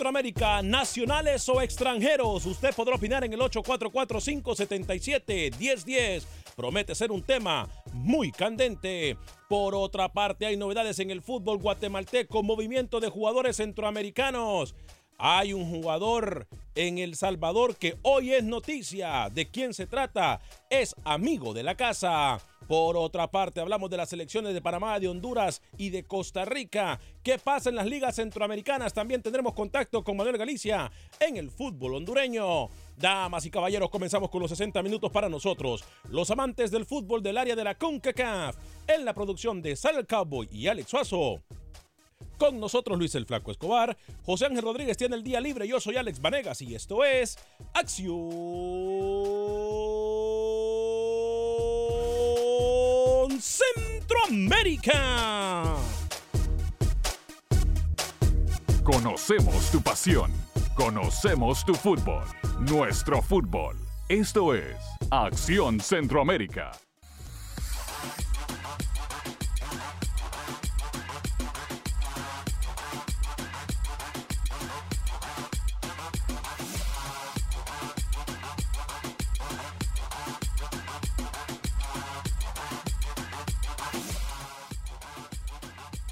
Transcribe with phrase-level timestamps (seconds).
[0.00, 6.24] Centroamérica, nacionales o extranjeros, usted podrá opinar en el 844-577-1010.
[6.56, 9.18] Promete ser un tema muy candente.
[9.46, 14.74] Por otra parte, hay novedades en el fútbol guatemalteco, movimiento de jugadores centroamericanos.
[15.18, 19.28] Hay un jugador en El Salvador que hoy es noticia.
[19.30, 20.40] ¿De quién se trata?
[20.68, 22.40] Es amigo de la casa.
[22.70, 27.00] Por otra parte, hablamos de las selecciones de Panamá, de Honduras y de Costa Rica.
[27.22, 28.94] ¿Qué pasa en las ligas centroamericanas?
[28.94, 32.68] También tendremos contacto con Manuel Galicia en el fútbol hondureño.
[32.96, 37.38] Damas y caballeros, comenzamos con los 60 minutos para nosotros, los amantes del fútbol del
[37.38, 41.42] área de la CONCACAF, en la producción de Sal Cowboy y Alex Suazo.
[42.38, 45.96] Con nosotros Luis el Flaco Escobar, José Ángel Rodríguez tiene el día libre, yo soy
[45.96, 47.38] Alex Vanegas y esto es
[47.74, 48.10] Acción
[53.40, 55.76] Centroamérica.
[58.84, 60.32] Conocemos tu pasión.
[60.74, 62.24] Conocemos tu fútbol.
[62.70, 63.76] Nuestro fútbol.
[64.08, 64.76] Esto es
[65.10, 66.72] Acción Centroamérica.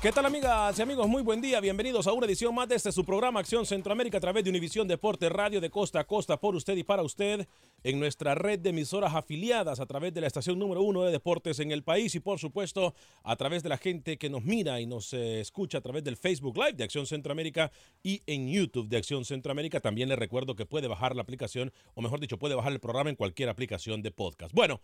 [0.09, 1.07] ¿Qué tal amigas y amigos?
[1.07, 4.21] Muy buen día, bienvenidos a una edición más de este su programa Acción Centroamérica a
[4.23, 7.47] través de Univisión Deporte Radio de costa a costa por usted y para usted
[7.83, 11.61] en nuestra red de emisoras afiliadas a través de la estación número uno de deportes
[11.61, 14.87] en el país y por supuesto a través de la gente que nos mira y
[14.87, 17.71] nos eh, escucha a través del Facebook Live de Acción Centroamérica
[18.03, 19.79] y en YouTube de Acción Centroamérica.
[19.81, 23.11] También le recuerdo que puede bajar la aplicación o mejor dicho puede bajar el programa
[23.11, 24.55] en cualquier aplicación de podcast.
[24.55, 24.81] Bueno,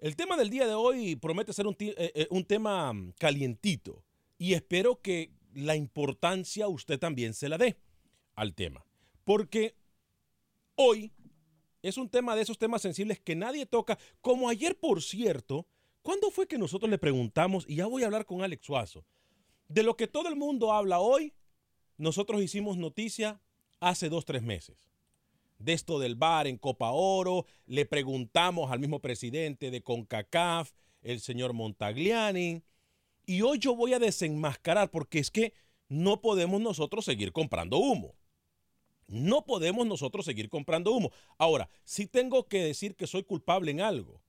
[0.00, 4.02] el tema del día de hoy promete ser un, eh, eh, un tema calientito
[4.40, 7.76] y espero que la importancia usted también se la dé
[8.34, 8.86] al tema.
[9.22, 9.76] Porque
[10.76, 11.12] hoy
[11.82, 15.66] es un tema de esos temas sensibles que nadie toca, como ayer, por cierto,
[16.00, 19.04] ¿cuándo fue que nosotros le preguntamos, y ya voy a hablar con Alex Suazo,
[19.68, 21.34] de lo que todo el mundo habla hoy,
[21.98, 23.42] nosotros hicimos noticia
[23.78, 24.90] hace dos, tres meses.
[25.58, 30.72] De esto del bar en Copa Oro, le preguntamos al mismo presidente de CONCACAF,
[31.02, 32.62] el señor Montagliani,
[33.30, 35.54] y hoy yo voy a desenmascarar porque es que
[35.88, 38.16] no podemos nosotros seguir comprando humo.
[39.06, 41.12] No podemos nosotros seguir comprando humo.
[41.38, 44.20] Ahora, sí tengo que decir que soy culpable en algo.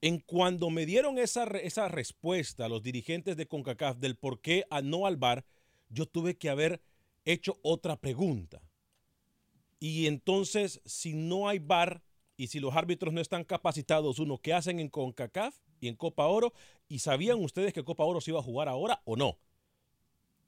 [0.00, 4.64] En cuando me dieron esa, esa respuesta a los dirigentes de CONCACAF del por qué
[4.70, 5.44] a no al bar,
[5.90, 6.80] yo tuve que haber
[7.26, 8.62] hecho otra pregunta.
[9.80, 12.02] Y entonces, si no hay bar
[12.38, 16.26] y si los árbitros no están capacitados, uno, ¿qué hacen en CONCACAF y en Copa
[16.26, 16.52] Oro?
[16.88, 19.38] ¿Y sabían ustedes que Copa Oro se iba a jugar ahora o no?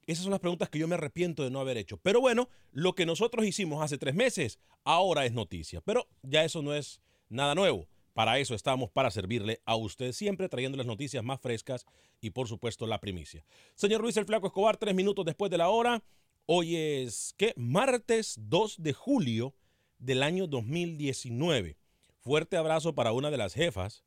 [0.06, 1.96] Esas son las preguntas que yo me arrepiento de no haber hecho.
[1.98, 5.80] Pero bueno, lo que nosotros hicimos hace tres meses, ahora es noticia.
[5.80, 7.88] Pero ya eso no es nada nuevo.
[8.14, 11.84] Para eso estamos, para servirle a usted, siempre trayendo las noticias más frescas
[12.20, 13.44] y por supuesto la primicia.
[13.74, 16.02] Señor Luis el Flaco Escobar, tres minutos después de la hora.
[16.46, 17.52] Hoy es, ¿qué?
[17.56, 19.54] Martes 2 de julio
[19.98, 21.76] del año 2019.
[22.20, 24.04] Fuerte abrazo para una de las jefas,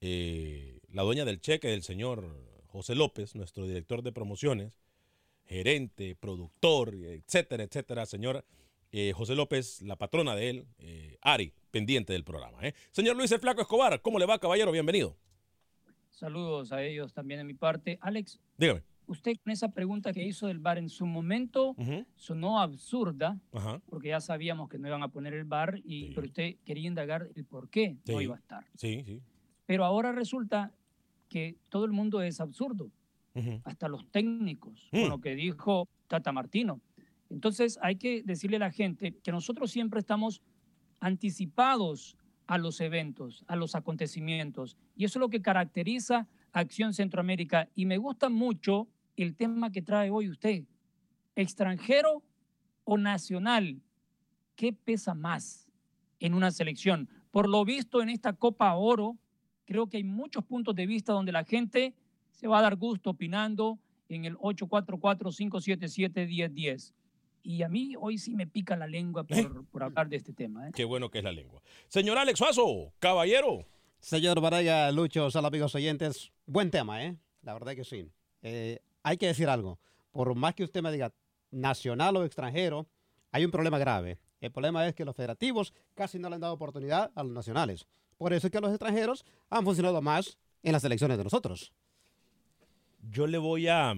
[0.00, 2.24] eh, la dueña del cheque del señor
[2.66, 4.80] José López, nuestro director de promociones
[5.48, 8.44] gerente, productor, etcétera, etcétera, señor
[8.92, 12.58] eh, José López, la patrona de él, eh, Ari, pendiente del programa.
[12.62, 12.74] ¿eh?
[12.90, 14.70] Señor Luis el Flaco Escobar, ¿cómo le va, caballero?
[14.72, 15.16] Bienvenido.
[16.10, 17.98] Saludos a ellos también de mi parte.
[18.00, 18.82] Alex, dígame.
[19.06, 21.74] Usted con esa pregunta que hizo del bar en su momento
[22.16, 23.38] sonó absurda,
[23.88, 27.30] porque ya sabíamos que no iban a poner el bar, y, pero usted quería indagar
[27.34, 28.66] el por qué no iba a estar.
[28.76, 29.22] Sí, sí.
[29.68, 30.72] Pero ahora resulta
[31.28, 32.90] que todo el mundo es absurdo
[33.64, 35.08] hasta los técnicos, con mm.
[35.08, 36.80] lo que dijo Tata Martino.
[37.28, 40.40] Entonces hay que decirle a la gente que nosotros siempre estamos
[41.00, 42.16] anticipados
[42.46, 44.78] a los eventos, a los acontecimientos.
[44.96, 47.68] Y eso es lo que caracteriza a Acción Centroamérica.
[47.74, 50.64] Y me gusta mucho el tema que trae hoy usted.
[51.36, 52.22] Extranjero
[52.84, 53.82] o nacional,
[54.56, 55.68] ¿qué pesa más
[56.20, 57.10] en una selección?
[57.30, 59.18] Por lo visto en esta Copa Oro,
[59.68, 61.94] creo que hay muchos puntos de vista donde la gente
[62.30, 63.78] se va a dar gusto opinando
[64.08, 66.94] en el 844-577-1010.
[67.42, 70.68] Y a mí hoy sí me pica la lengua por, por hablar de este tema.
[70.68, 70.70] ¿eh?
[70.74, 71.60] Qué bueno que es la lengua.
[71.88, 73.66] Señor Alex Faso, caballero.
[74.00, 77.18] Señor Varela, Lucho, sal amigos oyentes, buen tema, ¿eh?
[77.42, 78.10] La verdad que sí.
[78.42, 79.78] Eh, hay que decir algo.
[80.12, 81.12] Por más que usted me diga
[81.50, 82.88] nacional o extranjero,
[83.32, 84.18] hay un problema grave.
[84.40, 87.86] El problema es que los federativos casi no le han dado oportunidad a los nacionales.
[88.18, 91.72] Por eso es que los extranjeros han funcionado más en las elecciones de nosotros
[93.02, 93.94] yo le voy a...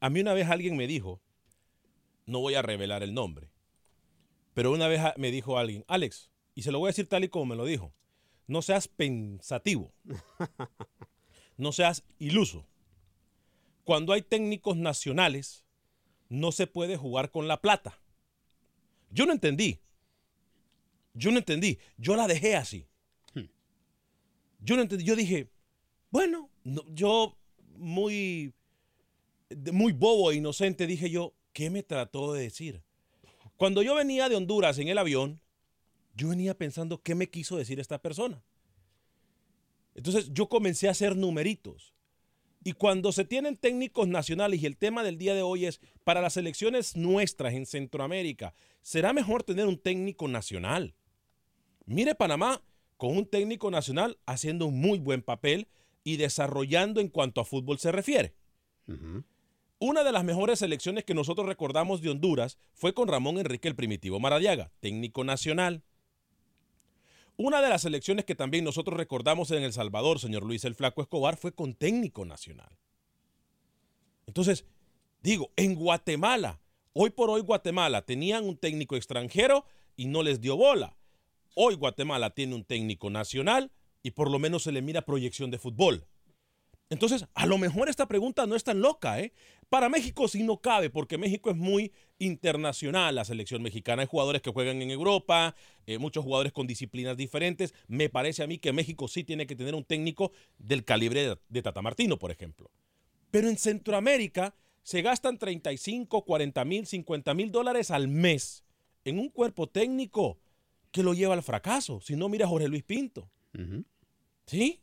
[0.00, 1.20] A mí una vez alguien me dijo,
[2.26, 3.50] no voy a revelar el nombre,
[4.54, 7.28] pero una vez me dijo alguien, Alex, y se lo voy a decir tal y
[7.28, 7.92] como me lo dijo,
[8.46, 9.92] no seas pensativo,
[11.56, 12.64] no seas iluso.
[13.82, 15.64] Cuando hay técnicos nacionales,
[16.28, 17.98] no se puede jugar con la plata.
[19.10, 19.80] Yo no entendí.
[21.14, 21.78] Yo no entendí.
[21.96, 22.86] Yo la dejé así.
[24.58, 25.04] Yo no entendí.
[25.04, 25.50] Yo dije,
[26.10, 27.36] bueno, yo
[27.76, 28.52] muy,
[29.72, 32.82] muy bobo e inocente, dije yo, ¿qué me trató de decir?
[33.56, 35.40] Cuando yo venía de Honduras en el avión,
[36.14, 38.42] yo venía pensando, ¿qué me quiso decir esta persona?
[39.94, 41.94] Entonces yo comencé a hacer numeritos.
[42.64, 46.20] Y cuando se tienen técnicos nacionales, y el tema del día de hoy es, para
[46.20, 50.94] las elecciones nuestras en Centroamérica, será mejor tener un técnico nacional.
[51.86, 52.62] Mire Panamá
[52.98, 55.68] con un técnico nacional haciendo un muy buen papel
[56.04, 58.34] y desarrollando en cuanto a fútbol se refiere.
[59.78, 63.76] Una de las mejores selecciones que nosotros recordamos de Honduras fue con Ramón Enrique el
[63.76, 65.84] Primitivo Maradiaga, técnico nacional.
[67.36, 71.00] Una de las selecciones que también nosotros recordamos en El Salvador, señor Luis el Flaco
[71.00, 72.76] Escobar, fue con técnico nacional.
[74.26, 74.64] Entonces,
[75.22, 76.60] digo, en Guatemala,
[76.94, 79.64] hoy por hoy Guatemala tenían un técnico extranjero
[79.94, 80.97] y no les dio bola.
[81.54, 83.70] Hoy Guatemala tiene un técnico nacional
[84.02, 86.06] y por lo menos se le mira proyección de fútbol.
[86.90, 89.32] Entonces, a lo mejor esta pregunta no es tan loca, ¿eh?
[89.68, 94.00] Para México sí no cabe, porque México es muy internacional, la selección mexicana.
[94.00, 95.54] Hay jugadores que juegan en Europa,
[95.86, 97.74] eh, muchos jugadores con disciplinas diferentes.
[97.86, 101.62] Me parece a mí que México sí tiene que tener un técnico del calibre de,
[101.62, 102.70] Tata Martino, por ejemplo.
[103.30, 108.64] Pero en Centroamérica se gastan 35, 40 mil, 50 mil dólares al mes
[109.04, 110.38] en un cuerpo técnico
[110.98, 112.00] que lo lleva al fracaso.
[112.00, 113.30] Si no, mira a Jorge Luis Pinto.
[114.46, 114.80] ¿Sí?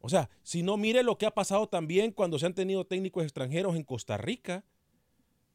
[0.00, 3.22] O sea, si no, mire lo que ha pasado también cuando se han tenido técnicos
[3.22, 4.64] extranjeros en Costa Rica,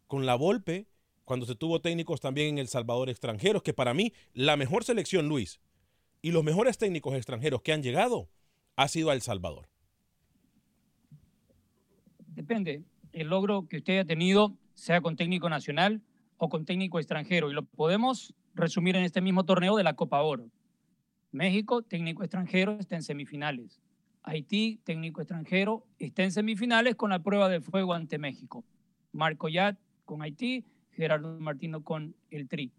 [0.05, 0.87] con la Volpe,
[1.25, 5.27] cuando se tuvo técnicos también en El Salvador extranjeros, que para mí la mejor selección,
[5.27, 5.61] Luis,
[6.21, 8.29] y los mejores técnicos extranjeros que han llegado
[8.75, 9.67] ha sido a El Salvador.
[12.27, 12.83] Depende.
[13.13, 16.03] El logro que usted ha tenido, sea con técnico nacional
[16.37, 20.21] o con técnico extranjero, y lo podemos resumir en este mismo torneo de la Copa
[20.21, 20.49] Oro.
[21.31, 23.81] México, técnico extranjero, está en semifinales.
[24.23, 28.65] Haití, técnico extranjero, está en semifinales con la prueba de fuego ante México.
[29.11, 32.71] Marco Yat con Haití Gerardo Martino con el Tri.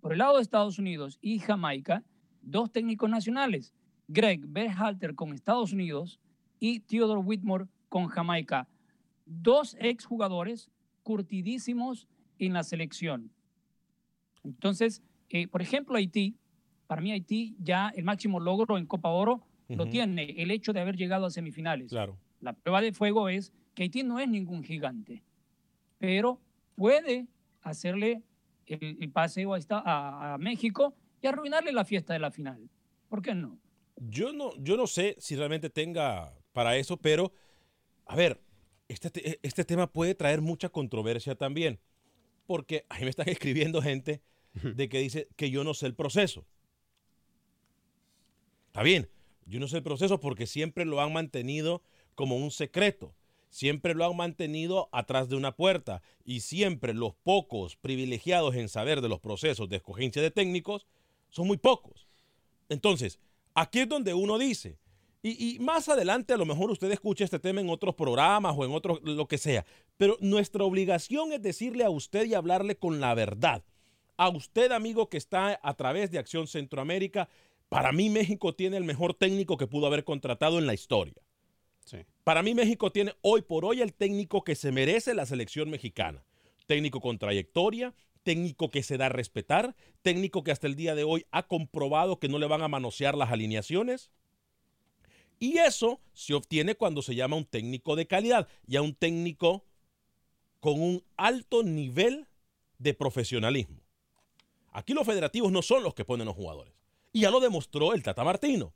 [0.00, 2.04] Por el lado de Estados Unidos y Jamaica,
[2.42, 3.74] dos técnicos nacionales,
[4.08, 6.20] Greg Berhalter con Estados Unidos
[6.58, 8.68] y Theodore Whitmore con Jamaica.
[9.26, 10.70] Dos exjugadores
[11.02, 13.30] curtidísimos en la selección.
[14.44, 16.36] Entonces, eh, por ejemplo, Haití,
[16.86, 19.90] para mí Haití ya el máximo logro en Copa Oro lo Ujú.
[19.92, 21.90] tiene el hecho de haber llegado a semifinales.
[21.90, 22.18] Claro.
[22.40, 25.22] La prueba de fuego es que Haití no es ningún gigante,
[25.98, 26.40] pero
[26.74, 27.26] puede
[27.62, 28.22] hacerle
[28.66, 32.68] el, el paseo a, esta- a- a México y arruinarle la fiesta de la final.
[33.08, 33.58] ¿Por qué no?
[33.96, 37.32] Yo no, yo no sé si realmente tenga para eso, pero
[38.06, 38.40] a ver,
[38.88, 41.78] este, te- este tema puede traer mucha controversia también,
[42.50, 44.22] porque ahí me están escribiendo gente
[44.54, 46.44] de que dice que yo no sé el proceso.
[48.66, 49.08] Está bien,
[49.46, 51.80] yo no sé el proceso porque siempre lo han mantenido
[52.16, 53.14] como un secreto.
[53.50, 59.00] Siempre lo han mantenido atrás de una puerta y siempre los pocos privilegiados en saber
[59.00, 60.88] de los procesos de escogencia de técnicos
[61.28, 62.08] son muy pocos.
[62.68, 63.20] Entonces,
[63.54, 64.76] aquí es donde uno dice,
[65.22, 68.64] y, y más adelante a lo mejor usted escucha este tema en otros programas o
[68.64, 69.64] en otros, lo que sea,
[69.96, 73.64] pero nuestra obligación es decirle a usted y hablarle con la verdad.
[74.16, 77.28] A usted, amigo que está a través de Acción Centroamérica,
[77.70, 81.14] para mí México tiene el mejor técnico que pudo haber contratado en la historia.
[82.24, 86.24] Para mí México tiene hoy por hoy el técnico que se merece la selección mexicana.
[86.66, 91.04] Técnico con trayectoria, técnico que se da a respetar, técnico que hasta el día de
[91.04, 94.10] hoy ha comprobado que no le van a manosear las alineaciones.
[95.40, 99.64] Y eso se obtiene cuando se llama un técnico de calidad y a un técnico
[100.60, 102.28] con un alto nivel
[102.78, 103.80] de profesionalismo.
[104.72, 106.72] Aquí los federativos no son los que ponen los jugadores.
[107.12, 108.72] Y ya lo demostró el Tata Martino.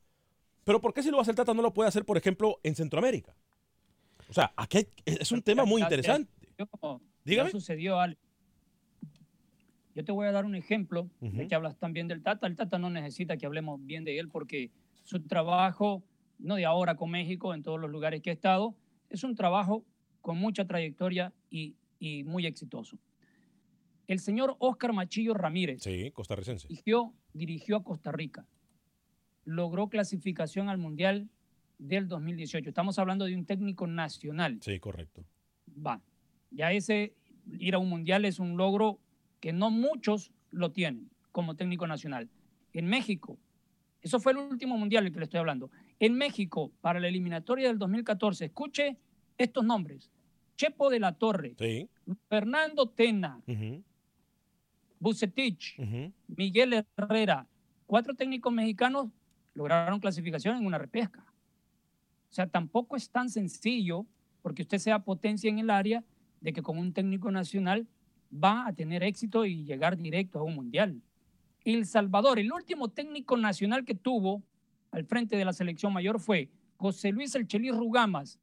[0.65, 2.75] Pero ¿por qué si lo hace el Tata no lo puede hacer, por ejemplo, en
[2.75, 3.37] Centroamérica?
[4.29, 6.33] O sea, aquí hay- es un tema muy Ya- ya- interesante.
[6.59, 7.51] ya- ya Dígame.
[7.51, 8.17] sucedió, Ale.
[9.95, 12.47] Yo te voy a dar un ejemplo de que hablas también del Tata.
[12.47, 14.71] El Tata no necesita que hablemos bien de él porque
[15.05, 16.03] su trabajo,
[16.45, 18.75] no de ahora con México, en todos los lugares que ha estado,
[19.09, 19.85] es un trabajo
[20.21, 22.99] con mucha trayectoria y, y muy exitoso.
[24.07, 26.69] El señor Oscar Machillo Ramírez Sí, costarricense.
[26.69, 28.47] dirigió, dirigió a Costa Rica.
[29.45, 31.29] Logró clasificación al Mundial
[31.79, 32.69] del 2018.
[32.69, 34.59] Estamos hablando de un técnico nacional.
[34.63, 35.25] Sí, correcto.
[35.85, 36.03] Va.
[36.51, 37.15] Ya ese
[37.59, 39.01] ir a un mundial es un logro
[39.41, 42.29] que no muchos lo tienen como técnico nacional.
[42.73, 43.39] En México,
[44.03, 45.71] eso fue el último mundial del que le estoy hablando.
[46.05, 48.99] En México, para la eliminatoria del 2014, escuche
[49.39, 50.11] estos nombres:
[50.55, 51.89] Chepo de la Torre, Sí.
[52.29, 53.83] Fernando Tena, Ujú,
[55.01, 55.79] Bucetich.
[56.29, 57.47] Miguel Herrera,
[57.87, 59.09] cuatro técnicos mexicanos
[59.55, 61.25] lograron clasificación en una repesca.
[62.31, 64.05] O sea, tampoco es tan sencillo
[64.43, 66.05] porque usted sea potencia en el área
[66.43, 67.87] de que con un técnico nacional
[68.31, 71.01] va a tener éxito y llegar directo a un mundial.
[71.65, 74.43] El Salvador, el último técnico nacional que tuvo
[74.95, 78.39] al frente de la selección mayor fue José Luis El Chelis Rugamas.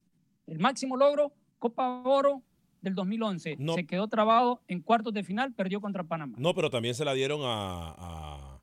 [0.47, 2.43] El máximo logro, Copa Oro
[2.81, 3.55] del 2011.
[3.59, 3.73] No.
[3.75, 6.35] Se quedó trabado en cuartos de final, perdió contra Panamá.
[6.37, 8.61] No, pero también se la dieron a, a-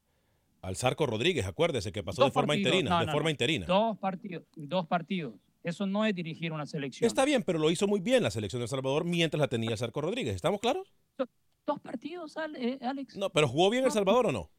[0.60, 2.66] al Zarco Rodríguez, acuérdese, que pasó Dos de forma partidos.
[2.74, 2.90] interina.
[2.90, 3.66] No, de no, forma interina.
[3.66, 5.34] Dos partidos, dos partidos.
[5.62, 7.06] Eso no es dirigir una selección.
[7.06, 9.76] Está bien, pero lo hizo muy bien la selección de El Salvador mientras la tenía
[9.76, 10.34] Zarco Rodríguez.
[10.34, 10.92] ¿Estamos claros?
[11.66, 13.16] Dos partidos, eh, Alex.
[13.16, 14.50] No, pero ¿jugó bien El Salvador o no?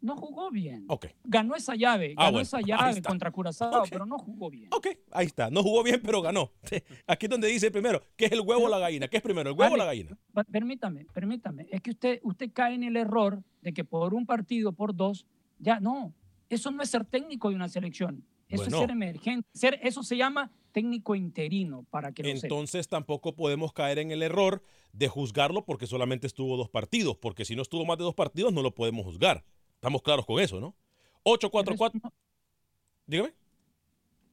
[0.00, 0.84] No jugó bien.
[0.88, 1.06] Ok.
[1.24, 4.68] Ganó esa llave, Ah, ganó bueno, esa llave contra Curazao, pero no jugó bien.
[4.72, 5.50] Ok, ahí está.
[5.50, 6.52] No jugó bien, pero ganó.
[7.06, 9.08] Aquí es donde dice primero, ¿qué es el huevo o la gallina?
[9.08, 10.16] ¿Qué es primero, el huevo o la gallina?
[10.50, 11.66] Permítame, permítame.
[11.70, 15.26] Es que usted, usted cae en el error de que por un partido, por dos,
[15.58, 16.12] ya no.
[16.48, 18.24] Eso no es ser técnico de una selección.
[18.48, 18.76] Eso Bueno.
[18.76, 19.48] es ser emergente.
[19.52, 22.46] Ser, eso se llama técnico interino, para que sepa.
[22.46, 24.62] Entonces tampoco podemos caer en el error
[24.92, 28.52] de juzgarlo porque solamente estuvo dos partidos, porque si no estuvo más de dos partidos
[28.52, 29.44] no lo podemos juzgar.
[29.76, 30.74] Estamos claros con eso, ¿no?
[31.22, 32.12] 844.
[33.06, 33.32] Dígame.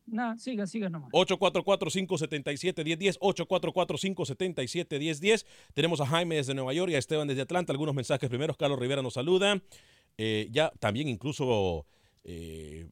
[0.05, 1.09] Nada, siga, siga nomás.
[1.11, 5.45] 844-577-1010, 844-577-1010.
[5.73, 7.71] Tenemos a Jaime desde Nueva York y a Esteban desde Atlanta.
[7.71, 8.57] Algunos mensajes primeros.
[8.57, 9.61] Carlos Rivera nos saluda.
[10.17, 11.85] Eh, ya también incluso
[12.23, 12.87] eh,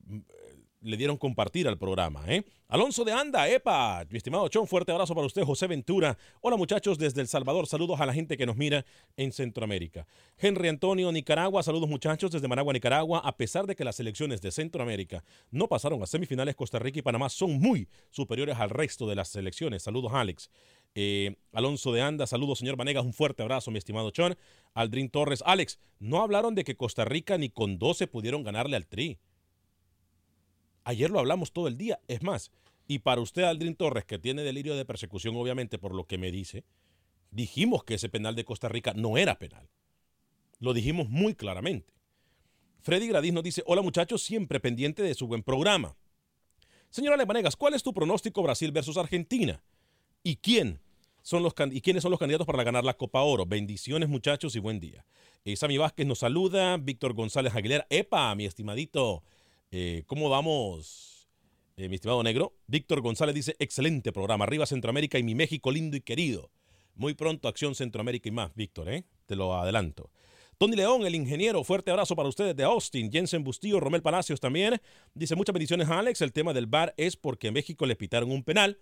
[0.81, 2.23] le dieron compartir al programa.
[2.27, 2.43] ¿eh?
[2.67, 6.17] Alonso de Anda, Epa, mi estimado Chon, fuerte abrazo para usted, José Ventura.
[6.41, 8.85] Hola muchachos desde El Salvador, saludos a la gente que nos mira
[9.15, 10.07] en Centroamérica.
[10.37, 13.19] Henry Antonio, Nicaragua, saludos muchachos desde Managua, Nicaragua.
[13.19, 17.03] A pesar de que las selecciones de Centroamérica no pasaron a semifinales, Costa Rica y
[17.03, 19.83] Panamá son muy superiores al resto de las selecciones.
[19.83, 20.49] Saludos Alex.
[20.93, 24.35] Eh, Alonso de Anda, saludos señor Vanegas, un fuerte abrazo mi estimado Chon.
[24.73, 28.87] Aldrin Torres, Alex, no hablaron de que Costa Rica ni con 12 pudieron ganarle al
[28.87, 29.19] Tri.
[30.83, 31.99] Ayer lo hablamos todo el día.
[32.07, 32.51] Es más,
[32.87, 36.31] y para usted, Aldrin Torres, que tiene delirio de persecución, obviamente, por lo que me
[36.31, 36.63] dice,
[37.31, 39.69] Dijimos que ese penal de Costa Rica no era penal.
[40.59, 41.93] Lo dijimos muy claramente.
[42.81, 45.95] Freddy Gradis nos dice, hola muchachos, siempre pendiente de su buen programa.
[46.89, 49.63] Señora Lemanegas, ¿cuál es tu pronóstico Brasil versus Argentina?
[50.23, 50.81] ¿Y quién?
[51.21, 53.45] Son los, ¿Y quiénes son los candidatos para ganar la Copa Oro?
[53.45, 55.05] Bendiciones muchachos y buen día.
[55.45, 57.87] Eh, Vázquez nos saluda, Víctor González Aguilera.
[57.89, 59.23] Epa, mi estimadito,
[59.71, 61.29] eh, ¿cómo vamos,
[61.77, 62.53] eh, mi estimado negro?
[62.67, 64.43] Víctor González dice, excelente programa.
[64.43, 66.51] Arriba Centroamérica y mi México lindo y querido.
[66.95, 69.05] Muy pronto Acción Centroamérica y más, Víctor, ¿eh?
[69.25, 70.11] Te lo adelanto.
[70.57, 73.11] Tony León, el ingeniero, fuerte abrazo para ustedes de Austin.
[73.11, 74.79] Jensen Bustillo, Romel Palacios también.
[75.15, 76.21] Dice muchas bendiciones a Alex.
[76.21, 78.77] El tema del bar es porque en México le pitaron un penal.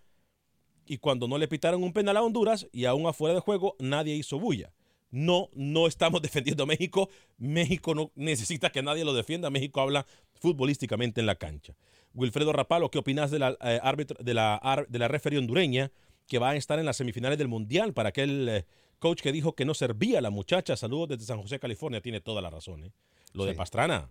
[0.86, 4.16] Y cuando no le pitaron un penal a Honduras y aún afuera de juego, nadie
[4.16, 4.74] hizo bulla.
[5.12, 7.10] No, no estamos defendiendo a México.
[7.38, 9.50] México no necesita que nadie lo defienda.
[9.50, 11.76] México habla futbolísticamente en la cancha.
[12.14, 15.92] Wilfredo Rapalo, ¿qué opinas de la, eh, árbitro, de la, de la referee hondureña
[16.28, 18.66] que va a estar en las semifinales del Mundial para aquel eh,
[19.00, 20.76] coach que dijo que no servía a la muchacha.
[20.76, 22.02] Saludos desde San José, California.
[22.02, 22.84] Tiene toda la razón.
[22.86, 22.92] ¿eh?
[23.34, 23.54] Lo de.
[23.54, 24.10] Pastrana.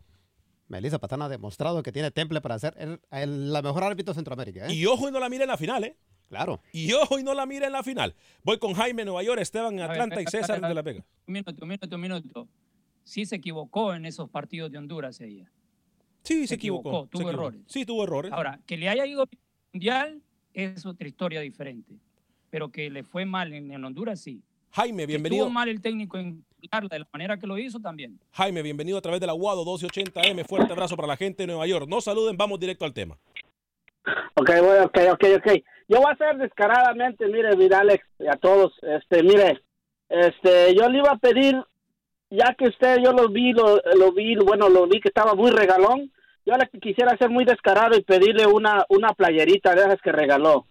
[0.68, 4.16] Melissa Pastrana ha demostrado que tiene temple para ser el, el- la mejor árbitro de
[4.18, 4.66] Centroamérica.
[4.66, 4.74] ¿eh?
[4.74, 5.96] Y ojo y no la mire en la final, ¿eh?
[6.28, 6.60] Claro.
[6.72, 8.14] Y ojo y no la mire en la final.
[8.42, 11.04] Voy con Jaime Nueva York, Esteban en ver, Atlanta y César espera, de La Vega.
[11.26, 12.48] Un minuto, un minuto, un minuto.
[13.04, 15.50] Sí se equivocó en esos partidos de Honduras ella.
[16.22, 17.30] Sí, se equivocó, tuvo equivocó.
[17.30, 17.60] errores.
[17.66, 18.32] Sí, tuvo errores.
[18.32, 19.28] Ahora, que le haya ido al
[19.72, 20.20] mundial
[20.52, 21.94] es otra historia diferente.
[22.50, 24.42] Pero que le fue mal en, en Honduras, sí.
[24.72, 25.44] Jaime, bienvenido.
[25.44, 28.18] Estuvo mal el técnico en de la manera que lo hizo también.
[28.32, 30.44] Jaime, bienvenido a través de la UADO 1280M.
[30.44, 31.86] Fuerte abrazo para la gente de Nueva York.
[31.88, 33.16] No saluden, vamos directo al tema.
[34.34, 35.64] Ok, voy, ok, ok, ok.
[35.88, 39.60] Yo voy a hacer descaradamente, mire, mira, Alex, y a todos, este, mire,
[40.08, 41.56] este, yo le iba a pedir,
[42.30, 45.50] ya que usted, yo lo vi, lo, lo vi, bueno, lo vi que estaba muy
[45.50, 46.12] regalón,
[46.44, 50.66] yo le quisiera ser muy descarado y pedirle una, una playerita de esas que regaló.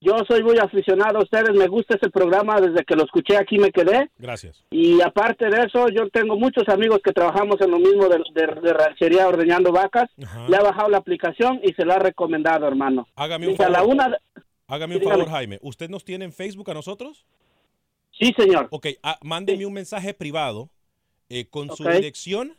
[0.00, 3.56] Yo soy muy aficionado a ustedes, me gusta ese programa, desde que lo escuché aquí
[3.56, 4.10] me quedé.
[4.18, 4.64] Gracias.
[4.70, 8.60] Y aparte de eso, yo tengo muchos amigos que trabajamos en lo mismo de, de,
[8.62, 10.10] de ranchería ordeñando vacas.
[10.48, 13.06] Le ha bajado la aplicación y se la ha recomendado, hermano.
[13.14, 13.94] Hágame un Dice, a la favor.
[13.94, 14.18] una,
[14.72, 15.18] Hágame un Dígame.
[15.18, 15.58] favor, Jaime.
[15.60, 17.26] ¿Usted nos tiene en Facebook a nosotros?
[18.10, 18.68] Sí, señor.
[18.70, 20.70] Ok, ah, mándeme un mensaje privado
[21.28, 22.56] eh, con su dirección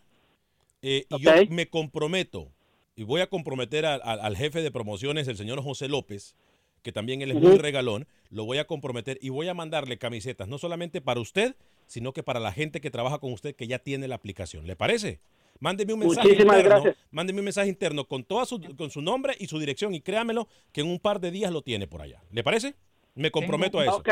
[0.84, 2.52] eh, y yo me comprometo
[2.95, 6.36] y voy a comprometer al- jefe de promociones, el señor José López,
[6.84, 10.47] que también él es muy regalón, lo voy a comprometer y voy a mandarle camisetas,
[10.47, 11.56] no solamente para usted,
[11.88, 14.67] sino que para la gente que trabaja con usted que ya tiene la aplicación.
[14.67, 15.19] ¿Le parece?
[15.63, 17.06] Mándeme un mensaje Muchísimas interno, gracias.
[17.10, 20.49] mándeme un mensaje interno con toda su, con su nombre y su dirección y créamelo
[20.73, 22.21] que en un par de días lo tiene por allá.
[22.32, 22.76] ¿Le parece?
[23.15, 23.95] Me comprometo a eso.
[23.95, 24.10] Ok.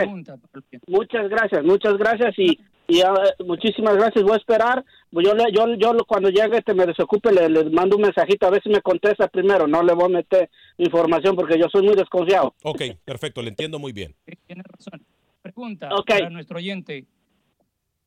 [0.87, 3.13] Muchas gracias, muchas gracias y, y ah,
[3.45, 4.23] muchísimas gracias.
[4.23, 4.85] Voy a esperar.
[5.11, 8.51] Yo, le- yo, yo cuando llegue, te me desocupe, le, le mando un mensajito a
[8.51, 9.67] ver si me contesta primero.
[9.67, 12.55] No le voy a meter información porque yo soy muy desconfiado.
[12.63, 14.15] Ok, perfecto, le entiendo muy bien.
[14.47, 15.03] Tiene razón.
[15.41, 17.05] Pregunta para nuestro oyente.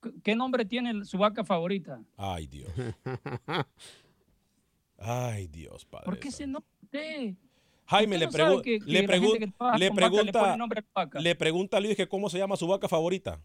[0.05, 2.01] ¿Qué- ¿Qué nombre tiene su vaca favorita?
[2.17, 2.71] Ay, Dios.
[4.99, 6.05] Ay, Dios, padre.
[6.05, 6.69] ¿Por qué ese nombre?
[7.87, 10.11] Jaime, le, pregu- que- que le, la pregu- gente que trabaja le con vaca le
[10.17, 11.21] pregunta, pone nombre a la vaca.
[11.21, 13.41] le pregunta a Luis que cómo se llama su vaca favorita.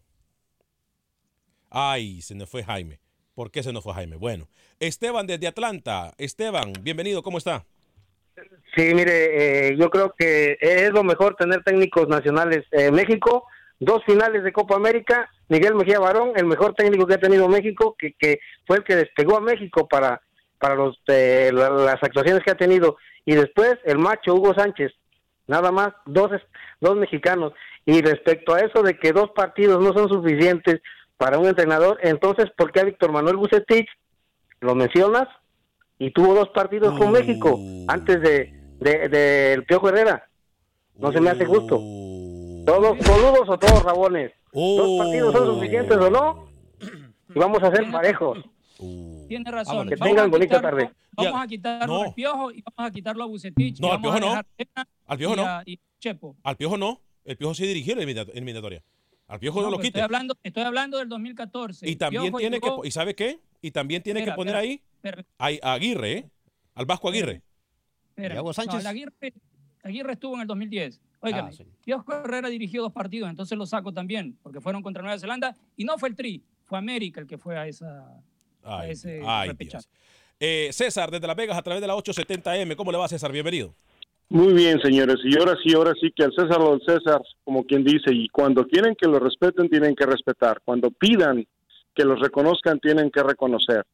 [1.68, 3.00] Ay, se nos fue Jaime.
[3.34, 4.16] ¿Por qué se nos fue Jaime?
[4.16, 6.12] Bueno, Esteban desde Atlanta.
[6.18, 7.66] Esteban, bienvenido, ¿cómo está?
[8.74, 12.64] Sí, mire, eh, yo creo que es lo mejor tener técnicos nacionales.
[12.72, 13.44] Eh, México,
[13.78, 17.94] dos finales de Copa América, Miguel Mejía Barón, el mejor técnico que ha tenido México,
[17.98, 20.22] que, que fue el que despegó a México para,
[20.58, 22.96] para los, eh, la- las actuaciones que ha tenido.
[23.26, 24.92] Y después el macho Hugo Sánchez,
[25.46, 26.30] nada más, dos,
[26.80, 27.52] dos mexicanos.
[27.84, 30.80] Y respecto a eso de que dos partidos no son suficientes
[31.18, 33.88] para un entrenador, entonces, ¿por qué a Víctor Manuel Bucetich
[34.60, 35.28] lo mencionas?
[36.02, 40.26] y tuvo dos partidos con México antes de de, de el Piojo Herrera.
[40.96, 41.76] No se me hace justo.
[42.66, 44.32] ¿Todos boludos o todos rabones?
[44.52, 46.48] ¿Dos partidos son suficientes o no?
[47.34, 48.38] Y vamos a ser parejos.
[49.28, 49.88] Tiene razón.
[49.88, 50.90] Que Vamos tengan a bonita quitarlo- tarde.
[51.12, 51.42] Vamos Ya.
[51.42, 52.02] a quitarlo No.
[52.02, 53.80] al Piojo y vamos a quitarlo a Bucetich.
[53.80, 54.40] No, al Piojo no.
[55.06, 55.42] Al Piojo no.
[55.44, 55.64] a-
[55.98, 56.36] Chepo.
[56.42, 57.00] Al Piojo no.
[57.24, 58.82] El Piojo sí dirigió la elimina- eliminatoria.
[59.28, 59.88] Al Piojo no, No, lo quite.
[59.88, 61.88] estoy, hablando, estoy hablando del 2014.
[61.88, 63.38] Y también tiene llegó- que, ¿y sabe qué?
[63.62, 64.82] Y también tiene Espera, que poner espera, ahí
[65.38, 66.30] espera, a, a Aguirre, ¿eh?
[66.74, 67.42] Al Vasco Aguirre.
[68.08, 68.34] espera.
[68.34, 68.80] ¿Y Hugo No, Sánchez?
[68.80, 69.12] el Aguirre,
[69.82, 71.00] Aguirre estuvo en el 2010.
[71.20, 71.64] Óigame, Ah, sí.
[71.84, 75.84] Piojo Herrera dirigió dos partidos, entonces lo saco también, porque fueron contra Nueva Zelanda y
[75.84, 78.20] no fue el Tri, fue América el que fue a, esa,
[78.64, 79.50] a Ay, ese ay.
[79.58, 79.88] Dios.
[80.38, 82.74] Eh, César, desde Las Vegas, a través de la 870M.
[82.76, 83.30] ¿Cómo le va, César?
[83.30, 83.74] Bienvenido.
[84.30, 85.16] Muy bien, señores.
[85.24, 88.28] Y ahora sí, ahora sí que al César lo del César, como quien dice, y
[88.28, 90.62] cuando quieren que lo respeten, tienen que respetar.
[90.64, 91.46] Cuando pidan
[91.94, 93.84] que los reconozcan, tienen que reconocer.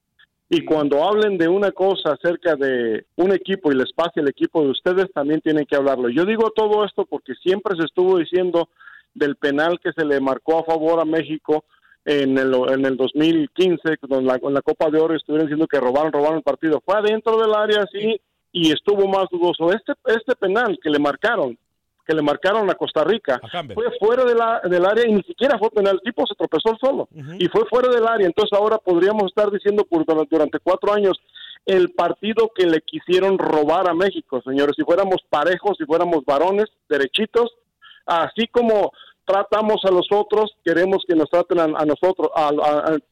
[0.48, 4.62] Y cuando hablen de una cosa acerca de un equipo y les pase el equipo
[4.62, 6.08] de ustedes, también tienen que hablarlo.
[6.08, 8.68] Yo digo todo esto porque siempre se estuvo diciendo
[9.12, 11.64] del penal que se le marcó a favor a México
[12.04, 15.80] en el, en el 2015, con la, con la Copa de Oro estuvieron diciendo que
[15.80, 16.80] robaron, robaron el partido.
[16.84, 18.20] Fue adentro del área, sí,
[18.52, 19.72] y estuvo más dudoso.
[19.72, 21.58] Este, este penal que le marcaron,
[22.06, 23.40] que le marcaron a Costa Rica,
[23.74, 25.94] fue fuera de la, del área y ni siquiera fue penal.
[25.96, 28.26] El tipo se tropezó solo y fue fuera del área.
[28.26, 31.20] Entonces ahora podríamos estar diciendo por, durante cuatro años
[31.64, 34.76] el partido que le quisieron robar a México, señores.
[34.76, 37.56] Si fuéramos parejos, si fuéramos varones, derechitos,
[38.06, 38.92] así como
[39.26, 42.50] tratamos a los otros, queremos que nos traten a, nosotros, a,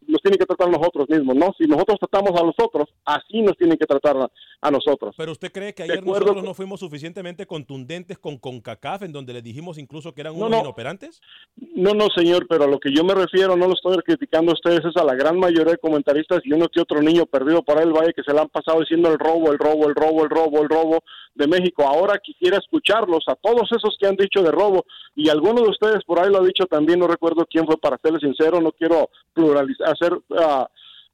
[0.07, 1.53] nos tienen que tratar a nosotros mismos, ¿no?
[1.59, 4.16] Si nosotros tratamos a los otros, así nos tienen que tratar
[4.62, 5.14] a, nosotros.
[5.18, 9.42] Pero usted cree que ayer nosotros no fuimos suficientemente contundentes con CONCACAF, en donde le
[9.42, 11.20] dijimos incluso que eran unos inoperantes?
[11.57, 14.55] No, no, señor, pero a lo que yo me refiero, no lo estoy criticando a
[14.55, 17.79] ustedes, es a la gran mayoría de comentaristas y uno que otro niño perdido por
[17.83, 20.31] el valle que se le han pasado diciendo el robo, el robo, el robo, el
[20.31, 21.87] robo, el robo de México.
[21.87, 26.03] Ahora quisiera escucharlos a todos esos que han dicho de robo y algunos de ustedes
[26.04, 29.10] por ahí lo ha dicho también, no recuerdo quién fue para serle sincero, no quiero
[29.32, 30.12] pluralizar, hacer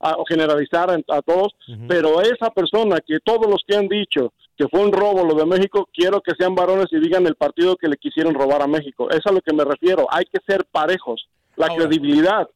[0.02, 1.54] o generalizar a, todos,
[1.86, 5.46] pero esa persona que todos los que han dicho que fue un robo lo de
[5.46, 9.08] México, quiero que sean varones y digan el partido que le quisieron robar a México.
[9.10, 11.28] Es a lo que me refiero, hay que ser parejos.
[11.56, 12.48] La credibilidad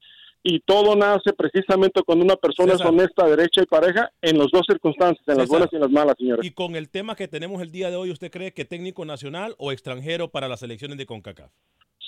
[0.46, 4.66] y todo nace precisamente cuando una persona es honesta, derecha y pareja en las dos
[4.68, 6.44] circunstancias, en las buenas y en las malas, señores.
[6.44, 9.54] Y con el tema que tenemos el día de hoy, ¿usted cree que técnico nacional
[9.56, 11.50] o extranjero para las elecciones de CONCACAF?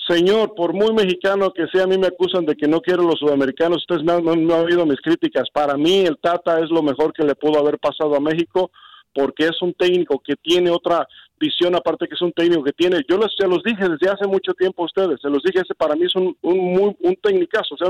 [0.07, 3.19] Señor, por muy mexicano que sea, a mí me acusan de que no quiero los
[3.19, 3.79] sudamericanos.
[3.79, 5.49] Ustedes me han, han oído mis críticas.
[5.51, 8.71] Para mí, el Tata es lo mejor que le pudo haber pasado a México
[9.17, 11.07] porque es un técnico que tiene otra
[11.39, 14.27] visión, aparte que es un técnico que tiene, yo les, se los dije desde hace
[14.27, 17.15] mucho tiempo a ustedes, se los dije, ese para mí es un, un, muy, un
[17.15, 17.87] técnicazo, o sea,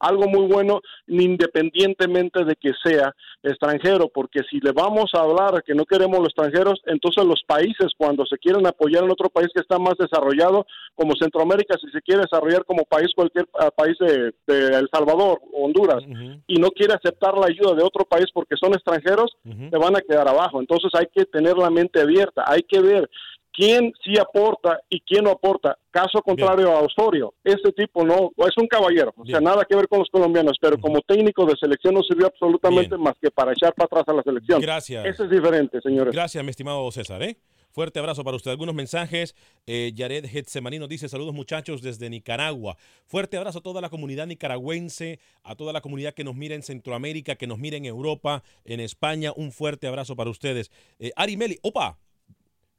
[0.00, 5.74] algo muy bueno, independientemente de que sea extranjero, porque si le vamos a hablar que
[5.74, 9.60] no queremos los extranjeros, entonces los países cuando se quieren apoyar en otro país que
[9.60, 14.32] está más desarrollado, como Centroamérica, si se quiere desarrollar como país, cualquier ah, país de,
[14.48, 16.02] El Salvador, Honduras,
[16.46, 20.00] y no quiere aceptar la ayuda de otro país porque son extranjeros, se van a
[20.00, 20.60] quedar abajo.
[20.60, 23.08] Entonces hay que tener la mente abierta, hay que ver
[23.52, 25.76] quién sí aporta y quién no aporta.
[25.90, 29.88] Caso contrario a Osorio, este tipo no, es un caballero, o sea, nada que ver
[29.88, 33.74] con los colombianos, pero como técnico de selección no sirvió absolutamente más que para echar
[33.74, 34.60] para atrás a la selección.
[34.60, 35.04] Gracias.
[35.04, 36.14] Eso es diferente, señores.
[36.14, 37.22] Gracias, mi estimado César.
[37.24, 37.38] ¿eh?
[37.70, 38.50] Fuerte abrazo para usted.
[38.50, 39.34] Algunos mensajes.
[39.66, 42.76] Eh, Yared Getsemanino dice: Saludos, muchachos, desde Nicaragua.
[43.06, 46.62] Fuerte abrazo a toda la comunidad nicaragüense, a toda la comunidad que nos mira en
[46.62, 49.32] Centroamérica, que nos mira en Europa, en España.
[49.36, 50.70] Un fuerte abrazo para ustedes.
[50.98, 51.98] Eh, Ari Meli, opa,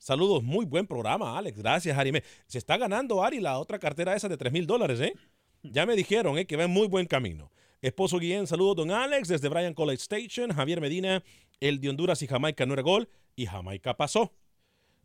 [0.02, 1.60] Saludos, muy buen programa, Alex.
[1.60, 2.24] Gracias, Ari.
[2.48, 5.14] Se está ganando, Ari, la otra cartera esa de 3 mil dólares, ¿eh?
[5.62, 6.48] Ya me dijeron ¿eh?
[6.48, 7.52] que va en muy buen camino.
[7.84, 10.52] Esposo Guillén, saludos, don Alex, desde Bryan College Station.
[10.54, 11.24] Javier Medina,
[11.60, 14.34] el de Honduras y Jamaica no era gol, y Jamaica pasó.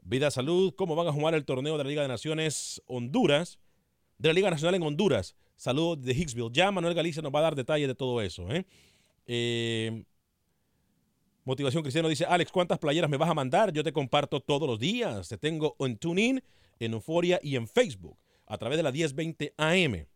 [0.00, 3.58] Vida Salud, ¿cómo van a jugar el torneo de la Liga de Naciones Honduras?
[4.16, 5.36] De la Liga Nacional en Honduras.
[5.56, 6.48] Saludos de Hicksville.
[6.52, 8.50] Ya Manuel Galicia nos va a dar detalles de todo eso.
[8.50, 8.64] ¿eh?
[9.26, 10.04] eh
[11.46, 13.72] Motivación Cristiano dice, Alex, ¿cuántas playeras me vas a mandar?
[13.72, 15.28] Yo te comparto todos los días.
[15.28, 16.42] Te tengo en TuneIn,
[16.80, 20.06] en Euphoria y en Facebook, a través de la 1020 AM,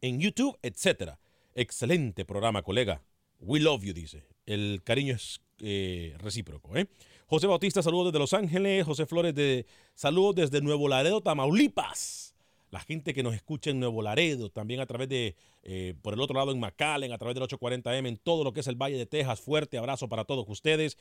[0.00, 1.14] en YouTube, etc.
[1.56, 3.02] Excelente programa, colega.
[3.40, 4.24] We love you, dice.
[4.46, 6.76] El cariño es eh, recíproco.
[6.76, 6.86] ¿eh?
[7.26, 8.86] José Bautista, saludos desde Los Ángeles.
[8.86, 12.31] José Flores, de saludos desde Nuevo Laredo, Tamaulipas
[12.72, 16.20] la gente que nos escucha en Nuevo Laredo, también a través de, eh, por el
[16.20, 18.96] otro lado en McAllen, a través del 840M, en todo lo que es el Valle
[18.96, 19.42] de Texas.
[19.42, 20.96] Fuerte abrazo para todos ustedes.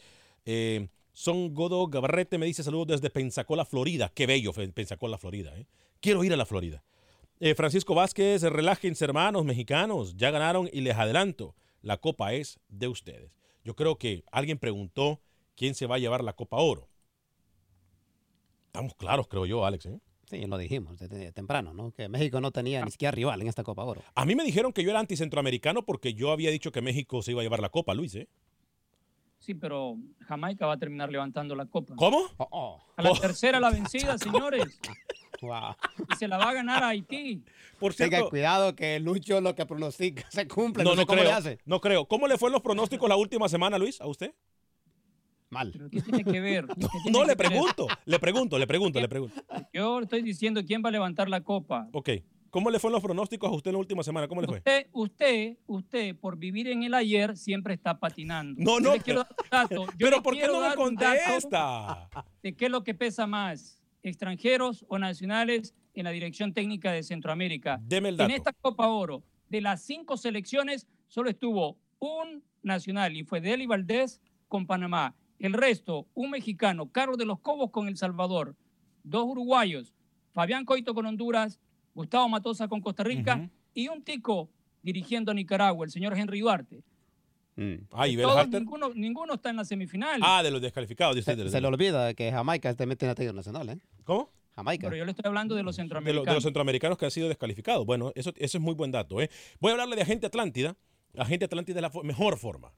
[0.45, 4.11] Eh, Son Godo Gabarrete me dice saludos desde Pensacola, Florida.
[4.13, 5.57] Qué bello Pensacola, Florida.
[5.57, 5.65] ¿eh?
[6.01, 6.83] Quiero ir a la Florida.
[7.55, 13.31] Francisco Vázquez, relájense hermanos mexicanos, ya ganaron y les adelanto, la copa es de ustedes.
[13.63, 15.21] Yo creo que alguien preguntó
[15.55, 16.87] quién se va a llevar la copa oro.
[18.67, 19.87] Estamos claros, creo yo, Alex.
[19.87, 19.99] ¿eh?
[20.31, 21.91] Sí, lo dijimos desde temprano, ¿no?
[21.91, 24.01] Que México no tenía ni siquiera rival en esta Copa Oro.
[24.15, 27.31] A mí me dijeron que yo era anticentroamericano porque yo había dicho que México se
[27.31, 28.29] iba a llevar la Copa, Luis, ¿eh?
[29.39, 31.95] Sí, pero Jamaica va a terminar levantando la Copa.
[31.97, 32.29] ¿Cómo?
[32.37, 32.81] Oh, oh.
[32.95, 34.79] A la tercera la vencida, señores.
[35.41, 35.75] Wow.
[36.13, 37.43] Y se la va a ganar a Haití.
[37.77, 40.85] Por cierto, Tenga cuidado que Lucho lo que pronostica se cumple.
[40.85, 41.29] No, no, creo,
[41.65, 42.05] No creo.
[42.05, 44.33] ¿Cómo le fue en los pronósticos la última semana, Luis, a usted?
[45.51, 45.73] Mal.
[45.91, 46.65] ¿Qué tiene que ver?
[47.11, 49.43] no, le pregunto, le pregunto, le pregunto, le pregunto.
[49.73, 51.89] Yo estoy diciendo quién va a levantar la copa.
[51.91, 52.09] Ok.
[52.49, 54.27] ¿Cómo le fueron los pronósticos a usted en la última semana?
[54.27, 54.57] ¿Cómo le fue?
[54.57, 58.61] Usted, usted, usted, por vivir en el ayer, siempre está patinando.
[58.61, 58.95] No, no.
[58.95, 59.25] Yo
[59.97, 62.09] pero ¿por qué no me contesta?
[62.41, 63.81] ¿De qué es lo que pesa más?
[64.03, 67.79] ¿Extranjeros o nacionales en la dirección técnica de Centroamérica?
[67.83, 68.29] Deme el dato.
[68.29, 73.65] En esta Copa Oro, de las cinco selecciones, solo estuvo un nacional y fue Deli
[73.65, 75.15] Valdés con Panamá.
[75.41, 78.55] El resto, un mexicano, Carlos de los Cobos con El Salvador,
[79.03, 79.93] dos uruguayos,
[80.33, 81.59] Fabián Coito con Honduras
[81.93, 84.49] Gustavo Matosa con Costa Rica y un tico
[84.81, 86.83] dirigiendo a Nicaragua, el señor Henry Duarte.
[87.91, 88.61] Ah, y Todos, Harter.
[88.61, 90.19] ninguno, ninguno está en la semifinal.
[90.23, 91.15] Ah, de los descalificados.
[91.15, 93.77] dice, Se, de los- se le olvida que Jamaica te mete en la Nacional, ¿eh?
[94.03, 94.31] ¿Cómo?
[94.55, 94.87] Jamaica.
[94.87, 96.25] Pero yo le estoy hablando de los de, lo- centroamericanos.
[96.27, 97.85] de los centroamericanos que han sido descalificados.
[97.85, 99.21] Bueno, eso, eso es muy buen dato.
[99.21, 99.29] ¿eh?
[99.59, 100.75] Voy a hablarle de Agente Atlántida.
[101.17, 102.71] Agente Atlántida es la mejor forma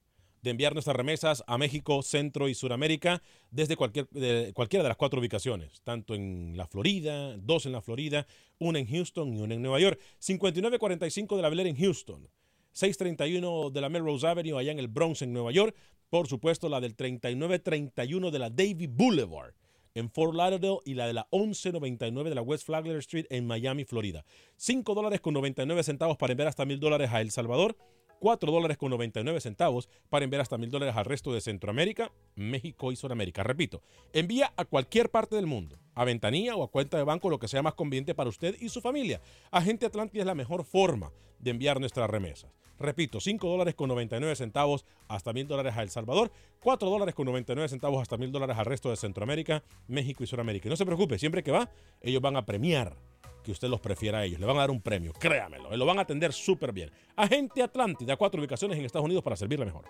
[0.43, 4.97] de enviar nuestras remesas a México, Centro y Suramérica desde cualquier, de, cualquiera de las
[4.97, 8.27] cuatro ubicaciones, tanto en la Florida, dos en la Florida,
[8.59, 9.99] una en Houston y una en Nueva York.
[10.19, 12.29] 5945 de la Air en Houston,
[12.73, 15.75] 631 de la Melrose Avenue allá en el Bronx en Nueva York,
[16.09, 19.53] por supuesto la del 3931 de la Davie Boulevard
[19.95, 23.85] en Fort Lauderdale y la de la 1199 de la West Flagler Street en Miami,
[23.85, 24.25] Florida.
[24.57, 27.77] 5 dólares con 99 centavos para enviar hasta mil dólares a El Salvador.
[28.23, 32.93] 4 dólares con 99 centavos para enviar hasta mil dólares al resto de Centroamérica, México
[32.93, 33.43] y Sudamérica.
[33.43, 33.81] Repito,
[34.13, 37.49] envía a cualquier parte del mundo, a ventanilla o a cuenta de banco, lo que
[37.49, 39.19] sea más conveniente para usted y su familia.
[39.51, 42.49] Agente Atlántida es la mejor forma de enviar nuestras remesas.
[42.79, 46.31] Repito, 5 dólares con 99 centavos hasta mil dólares a El Salvador,
[46.61, 50.69] 4 dólares con 99 centavos hasta mil dólares al resto de Centroamérica, México y Sudamérica.
[50.69, 52.95] Y no se preocupe, siempre que va, ellos van a premiar
[53.43, 54.39] que usted los prefiera a ellos.
[54.39, 55.73] Le van a dar un premio, créamelo.
[55.73, 56.91] y Lo van a atender súper bien.
[57.15, 59.85] Agente Atlántida, cuatro ubicaciones en Estados Unidos para servirle mejor.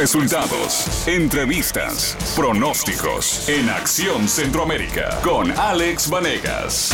[0.00, 6.90] Resultados, entrevistas, pronósticos en Acción Centroamérica con Alex Vanegas.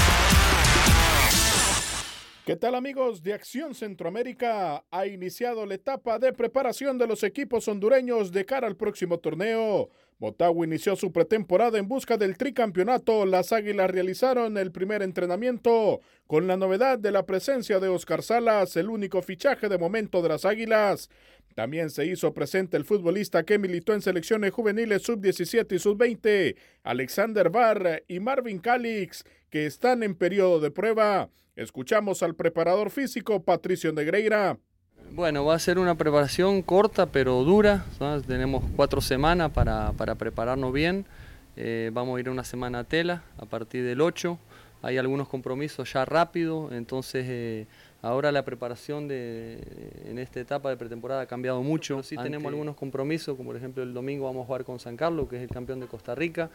[2.47, 4.85] ¿Qué tal amigos de Acción Centroamérica?
[4.93, 9.91] Ha iniciado la etapa de preparación de los equipos hondureños de cara al próximo torneo.
[10.21, 13.27] Motagua inició su pretemporada en busca del tricampeonato.
[13.27, 18.77] Las Águilas realizaron el primer entrenamiento con la novedad de la presencia de Oscar Salas,
[18.77, 21.11] el único fichaje de momento de las Águilas.
[21.57, 27.49] También se hizo presente el futbolista que militó en selecciones juveniles sub-17 y sub-20, Alexander
[27.49, 31.31] Barr y Marvin Calix, que están en periodo de prueba.
[31.55, 34.59] Escuchamos al preparador físico Patricio Negreira.
[35.13, 37.87] Bueno, va a ser una preparación corta pero dura.
[38.27, 41.07] Tenemos cuatro semanas para, para prepararnos bien.
[41.57, 44.39] Eh, vamos a ir una semana a tela a partir del 8.
[44.83, 47.67] Hay algunos compromisos ya rápido, entonces eh,
[48.07, 49.59] ahora la preparación de,
[50.05, 52.03] en esta etapa de pretemporada ha cambiado mucho.
[52.03, 55.29] Sí tenemos algunos compromisos, como por ejemplo el domingo vamos a jugar con San Carlos,
[55.29, 56.51] que es el campeón de Costa Rica.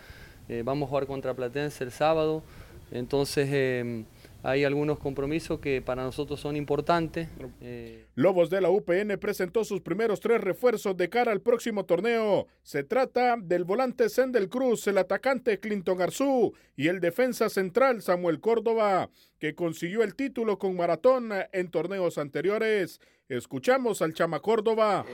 [0.49, 2.43] Eh, vamos a jugar contra Platense el sábado.
[2.91, 4.03] Entonces eh,
[4.43, 7.29] hay algunos compromisos que para nosotros son importantes.
[7.61, 12.47] Eh, Lobos de la UPN presentó sus primeros tres refuerzos de cara al próximo torneo.
[12.63, 18.39] Se trata del volante Sendel Cruz, el atacante Clinton Arzú y el defensa central Samuel
[18.39, 22.99] Córdoba, que consiguió el título con Maratón en torneos anteriores.
[23.29, 25.05] Escuchamos al Chama Córdoba.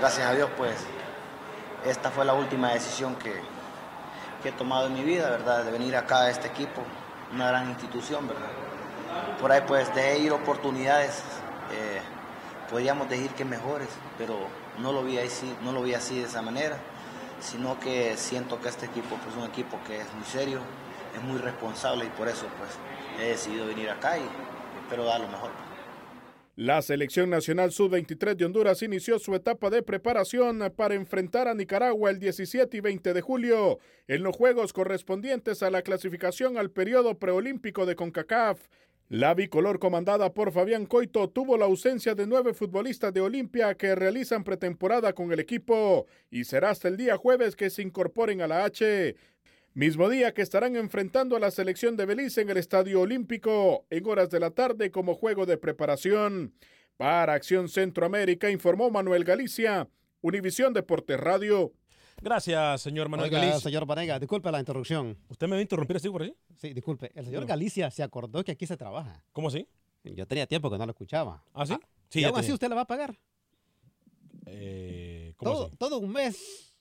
[0.00, 0.74] gracias a Dios, pues
[1.86, 3.32] esta fue la última decisión que,
[4.42, 5.64] que he tomado en mi vida, ¿verdad?
[5.64, 6.82] De venir acá a este equipo,
[7.32, 8.48] una gran institución, ¿verdad?
[9.40, 11.22] Por ahí pues dejé ir oportunidades,
[11.72, 12.00] eh,
[12.70, 14.36] podríamos decir que mejores, pero
[14.78, 16.76] no lo vi así, no lo vi así de esa manera,
[17.40, 20.60] sino que siento que este equipo pues, es un equipo que es muy serio,
[21.14, 22.70] es muy responsable y por eso pues
[23.20, 24.28] he decidido venir acá y
[24.82, 25.50] espero dar lo mejor.
[26.56, 32.10] La selección nacional sub-23 de Honduras inició su etapa de preparación para enfrentar a Nicaragua
[32.10, 37.18] el 17 y 20 de julio en los juegos correspondientes a la clasificación al periodo
[37.18, 38.68] preolímpico de CONCACAF.
[39.08, 43.94] La bicolor comandada por Fabián Coito tuvo la ausencia de nueve futbolistas de Olimpia que
[43.94, 48.46] realizan pretemporada con el equipo y será hasta el día jueves que se incorporen a
[48.46, 49.16] la H.
[49.74, 54.06] Mismo día que estarán enfrentando a la selección de Belice en el Estadio Olímpico en
[54.06, 56.52] horas de la tarde como juego de preparación.
[56.98, 59.88] Para Acción Centroamérica informó Manuel Galicia,
[60.20, 61.72] Univisión Deportes Radio.
[62.20, 63.60] Gracias, señor Manuel Oiga, Galicia.
[63.60, 65.16] señor Vanega, disculpe la interrupción.
[65.28, 66.36] ¿Usted me va a interrumpir así por ahí?
[66.54, 67.10] Sí, disculpe.
[67.14, 67.48] El señor No.
[67.48, 69.24] Galicia se acordó que aquí se trabaja.
[69.32, 69.66] ¿Cómo así?
[70.04, 71.42] Yo tenía tiempo que no lo escuchaba.
[71.54, 71.74] ¿Ah, sí?
[72.10, 73.18] Sí, y ya aún así usted le va a pagar.
[74.46, 75.76] Eh, ¿Cómo Todo, así?
[75.76, 76.71] todo un mes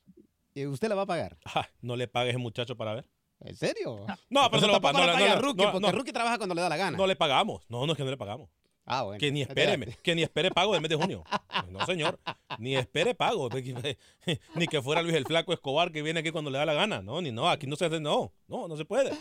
[0.55, 1.37] usted le va a pagar.
[1.45, 3.07] Ja, no le pague a ese muchacho para ver.
[3.39, 4.05] ¿En serio?
[4.29, 5.07] No, pero se lo va a pagar.
[5.07, 5.91] No, paga no, Rookie, no, porque no.
[5.91, 6.95] Rookie trabaja cuando le da la gana.
[6.95, 7.63] No le pagamos.
[7.69, 8.49] No, no es que no le pagamos.
[8.85, 9.19] Ah, bueno.
[9.19, 9.97] Que ni espere, Espérate.
[10.03, 11.23] que ni espere pago del mes de junio.
[11.69, 12.19] No, señor.
[12.59, 13.49] Ni espere pago.
[14.55, 17.01] Ni que fuera Luis el Flaco Escobar que viene aquí cuando le da la gana.
[17.01, 17.49] No, ni no.
[17.49, 17.99] Aquí no se hace.
[17.99, 19.11] No, no, no se puede.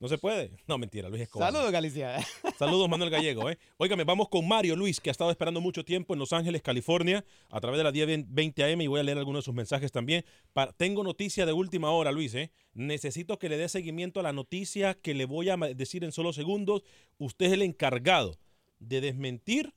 [0.00, 0.52] No se puede.
[0.68, 1.52] No, mentira, Luis Escobar.
[1.52, 2.24] Saludos, Galicia.
[2.56, 3.50] Saludos, Manuel Gallego.
[3.50, 3.58] ¿eh?
[3.78, 7.24] Óigame, vamos con Mario Luis, que ha estado esperando mucho tiempo en Los Ángeles, California,
[7.50, 10.24] a través de la 1020 AM y voy a leer algunos de sus mensajes también.
[10.76, 12.32] Tengo noticia de última hora, Luis.
[12.34, 12.52] ¿eh?
[12.74, 16.32] Necesito que le dé seguimiento a la noticia que le voy a decir en solo
[16.32, 16.82] segundos.
[17.18, 18.38] Usted es el encargado
[18.78, 19.74] de desmentir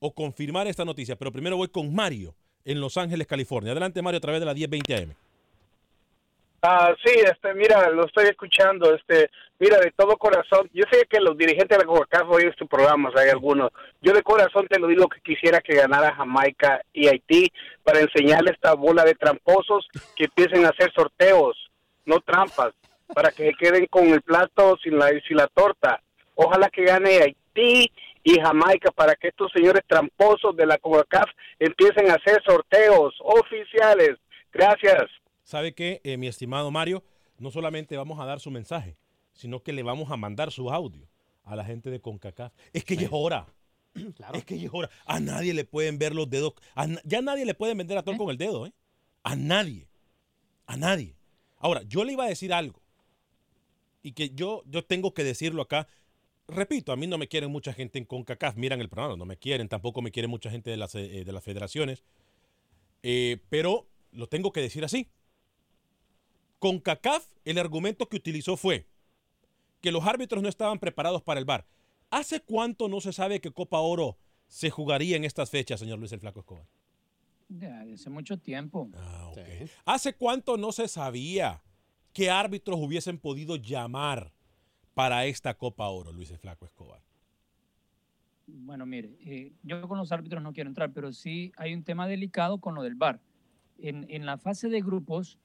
[0.00, 1.16] o confirmar esta noticia.
[1.16, 3.70] Pero primero voy con Mario en Los Ángeles, California.
[3.70, 5.14] Adelante, Mario, a través de la 1020 AM.
[6.66, 11.20] Ah, sí, este, mira, lo estoy escuchando, este, mira, de todo corazón, yo sé que
[11.20, 14.86] los dirigentes de la CONCACAF oyen este programa, hay algunos, yo de corazón te lo
[14.86, 20.24] digo que quisiera que ganara Jamaica y Haití para enseñarle esta bola de tramposos que
[20.24, 21.70] empiecen a hacer sorteos,
[22.06, 22.72] no trampas,
[23.14, 26.00] para que se queden con el plato sin la, sin la torta.
[26.34, 32.10] Ojalá que gane Haití y Jamaica para que estos señores tramposos de la CONCACAF empiecen
[32.10, 34.16] a hacer sorteos oficiales.
[34.50, 35.10] Gracias.
[35.44, 37.04] ¿Sabe qué, eh, mi estimado Mario?
[37.38, 38.96] No solamente vamos a dar su mensaje,
[39.32, 41.08] sino que le vamos a mandar su audio
[41.44, 42.52] a la gente de CONCACAF.
[42.72, 43.46] Es que ya es hora.
[44.34, 44.90] Es que ya es hora.
[45.06, 46.54] A nadie le pueden ver los dedos.
[46.74, 48.72] a na- ya nadie le puede vender a todo con el dedo, ¿eh?
[49.22, 49.86] A nadie.
[50.66, 51.14] A nadie.
[51.58, 52.82] Ahora, yo le iba a decir algo.
[54.02, 55.86] Y que yo, yo tengo que decirlo acá.
[56.48, 58.56] Repito, a mí no me quieren mucha gente en CONCACAF.
[58.56, 59.68] Miran el programa, no me quieren.
[59.68, 62.02] Tampoco me quiere mucha gente de las, eh, de las federaciones.
[63.02, 65.08] Eh, pero lo tengo que decir así.
[66.64, 68.86] Con CACAF, el argumento que utilizó fue
[69.82, 71.66] que los árbitros no estaban preparados para el VAR.
[72.08, 76.12] ¿Hace cuánto no se sabe que Copa Oro se jugaría en estas fechas, señor Luis
[76.12, 76.64] el Flaco Escobar?
[77.50, 78.88] Ya, hace mucho tiempo.
[79.84, 81.62] ¿Hace cuánto no se sabía
[82.14, 84.32] qué árbitros hubiesen podido llamar
[84.94, 87.02] para esta Copa Oro, Luis el Flaco Escobar?
[88.46, 92.08] Bueno, mire, eh, yo con los árbitros no quiero entrar, pero sí hay un tema
[92.08, 93.20] delicado con lo del VAR.
[93.76, 95.38] En, en la fase de grupos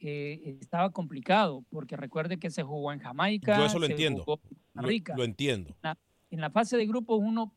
[0.00, 3.56] eh, estaba complicado, porque recuerde que se jugó en Jamaica.
[3.56, 4.24] Yo eso lo se entiendo.
[4.24, 5.14] jugó en Costa Rica.
[5.16, 5.70] lo entiendo.
[5.70, 5.98] En la,
[6.30, 7.52] en la fase de grupos uno,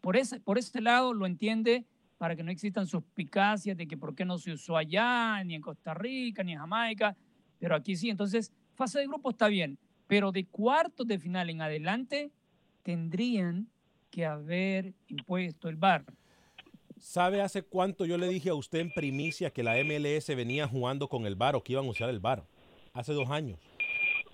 [0.00, 1.86] por ese, por ese lado, lo entiende
[2.18, 5.60] para que no existan suspicacias de que por qué no se usó allá, ni en
[5.62, 7.16] Costa Rica, ni en Jamaica,
[7.58, 8.10] pero aquí sí.
[8.10, 12.30] Entonces, fase de grupo está bien, pero de cuartos de final en adelante
[12.82, 13.68] tendrían
[14.10, 16.04] que haber impuesto el VAR.
[16.98, 21.08] ¿Sabe hace cuánto yo le dije a usted en primicia que la MLS venía jugando
[21.08, 22.44] con el VAR o que iban a usar el VAR?
[22.94, 23.58] Hace dos años.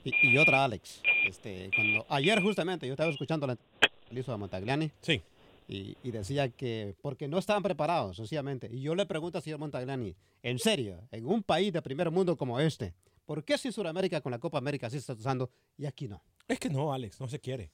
[0.05, 1.03] Y, y otra, Alex.
[1.27, 3.57] Este, cuando, ayer justamente yo estaba escuchando la
[4.05, 4.91] entrevista de Montagliani.
[5.01, 5.23] Sí.
[5.69, 8.69] Y, y decía que porque no estaban preparados, sencillamente.
[8.73, 12.37] Y yo le pregunto al señor Montagliani, en serio, en un país de primer mundo
[12.37, 12.95] como este,
[13.27, 16.23] ¿por qué si Sudamérica con la Copa América sí está usando y aquí no?
[16.49, 17.71] Es que no, Alex, no se quiere.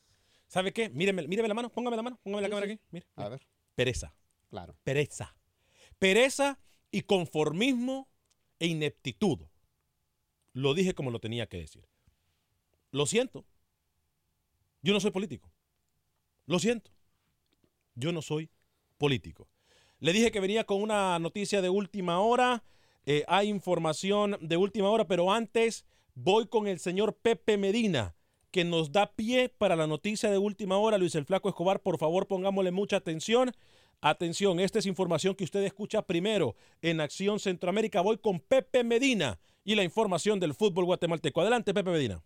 [0.46, 0.88] ¿Sabe qué?
[0.90, 2.72] Míreme, míreme la mano, póngame la mano, póngame la Sí, cámara sí.
[2.72, 2.82] aquí.
[2.90, 3.30] Mire, A mire.
[3.30, 3.40] ver.
[3.74, 4.14] Pereza.
[4.48, 4.76] Claro.
[4.84, 5.36] Pereza.
[5.98, 6.58] Pereza
[6.90, 8.08] y conformismo
[8.58, 9.40] e ineptitud.
[10.52, 11.86] Lo dije como lo tenía que decir.
[12.90, 13.44] Lo siento.
[14.82, 15.52] Yo no soy político.
[16.46, 16.90] Lo siento.
[17.94, 18.50] Yo no soy
[18.96, 19.48] político.
[20.00, 22.64] Le dije que venía con una noticia de última hora.
[23.04, 25.84] Eh, hay información de última hora, pero antes
[26.14, 28.14] voy con el señor Pepe Medina,
[28.50, 30.98] que nos da pie para la noticia de última hora.
[30.98, 33.52] Luis el Flaco Escobar, por favor, pongámosle mucha atención.
[34.00, 38.00] Atención, esta es información que usted escucha primero en Acción Centroamérica.
[38.00, 41.40] Voy con Pepe Medina y la información del fútbol guatemalteco.
[41.40, 42.22] Adelante, Pepe Medina.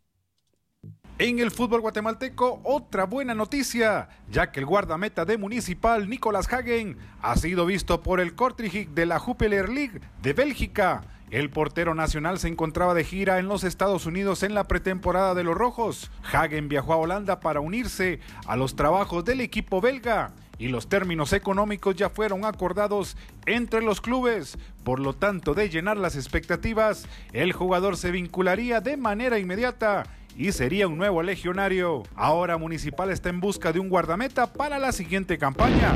[1.19, 6.99] En el fútbol guatemalteco, otra buena noticia, ya que el guardameta de Municipal, Nicolás Hagen,
[7.23, 11.05] ha sido visto por el Kortrijk de la Jupiler League de Bélgica.
[11.31, 15.45] El portero nacional se encontraba de gira en los Estados Unidos en la pretemporada de
[15.45, 16.11] los Rojos.
[16.31, 21.33] Hagen viajó a Holanda para unirse a los trabajos del equipo belga y los términos
[21.33, 24.59] económicos ya fueron acordados entre los clubes.
[24.85, 30.05] Por lo tanto, de llenar las expectativas, el jugador se vincularía de manera inmediata
[30.37, 32.03] y sería un nuevo legionario.
[32.15, 35.95] Ahora Municipal está en busca de un guardameta para la siguiente campaña.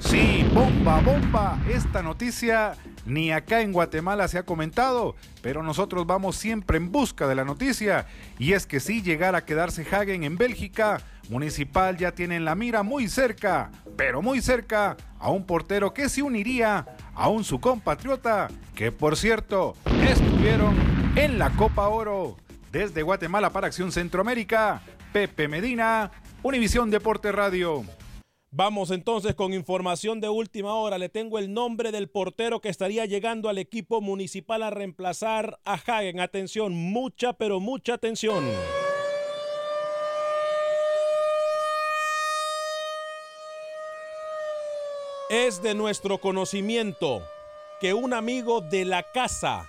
[0.00, 1.58] Sí, bomba, bomba.
[1.68, 2.76] Esta noticia
[3.06, 7.44] ni acá en Guatemala se ha comentado, pero nosotros vamos siempre en busca de la
[7.44, 8.06] noticia.
[8.38, 12.54] Y es que si llegara a quedarse Hagen en Bélgica, Municipal ya tiene en la
[12.54, 17.60] mira muy cerca, pero muy cerca, a un portero que se uniría a un su
[17.60, 19.74] compatriota, que por cierto,
[20.08, 20.76] estuvieron
[21.16, 22.36] en la Copa Oro.
[22.70, 24.82] Desde Guatemala para Acción Centroamérica,
[25.12, 26.10] Pepe Medina,
[26.42, 27.84] Univisión Deporte Radio.
[28.50, 30.98] Vamos entonces con información de última hora.
[30.98, 35.74] Le tengo el nombre del portero que estaría llegando al equipo municipal a reemplazar a
[35.74, 36.20] Hagen.
[36.20, 38.44] Atención, mucha, pero mucha atención.
[45.36, 47.20] Es de nuestro conocimiento
[47.80, 49.68] que un amigo de la casa,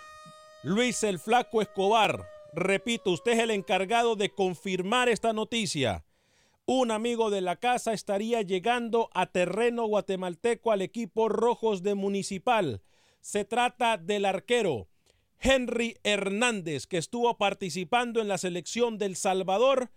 [0.62, 6.06] Luis el Flaco Escobar, Repito, usted es el encargado de confirmar esta noticia.
[6.68, 12.84] Un amigo de la casa estaría llegando a terreno guatemalteco al equipo Rojos de Municipal.
[13.20, 14.88] Se trata del arquero
[15.40, 19.90] Henry Hernández, que estuvo participando en la selección del Salvador,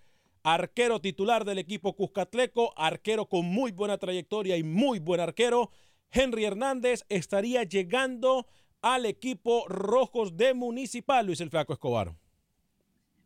[0.42, 5.70] arquero titular del equipo Cuscatleco, arquero con muy buena trayectoria y muy buen arquero.
[6.10, 8.46] Henry Hernández estaría llegando
[8.80, 12.14] al equipo Rojos de Municipal, Luis el Flaco Escobar.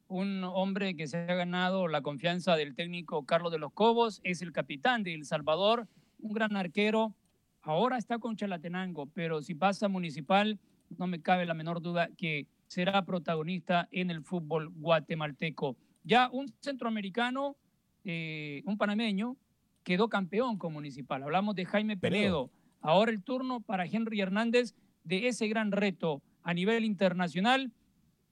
[0.08, 4.42] Un hombre que se ha ganado la confianza del técnico Carlos de los Cobos, es
[4.42, 5.88] el capitán de El Salvador,
[6.18, 7.14] un gran arquero.
[7.62, 10.58] Ahora está con Chalatenango, pero si pasa Municipal,
[10.98, 15.76] no me cabe la menor duda que será protagonista en el fútbol guatemalteco.
[16.04, 17.56] Ya un centroamericano,
[18.04, 19.36] eh, un panameño,
[19.82, 21.22] quedó campeón con Municipal.
[21.22, 22.50] Hablamos de Jaime Penedo.
[22.80, 24.74] Ahora el turno para Henry Hernández
[25.04, 27.72] de ese gran reto a nivel internacional.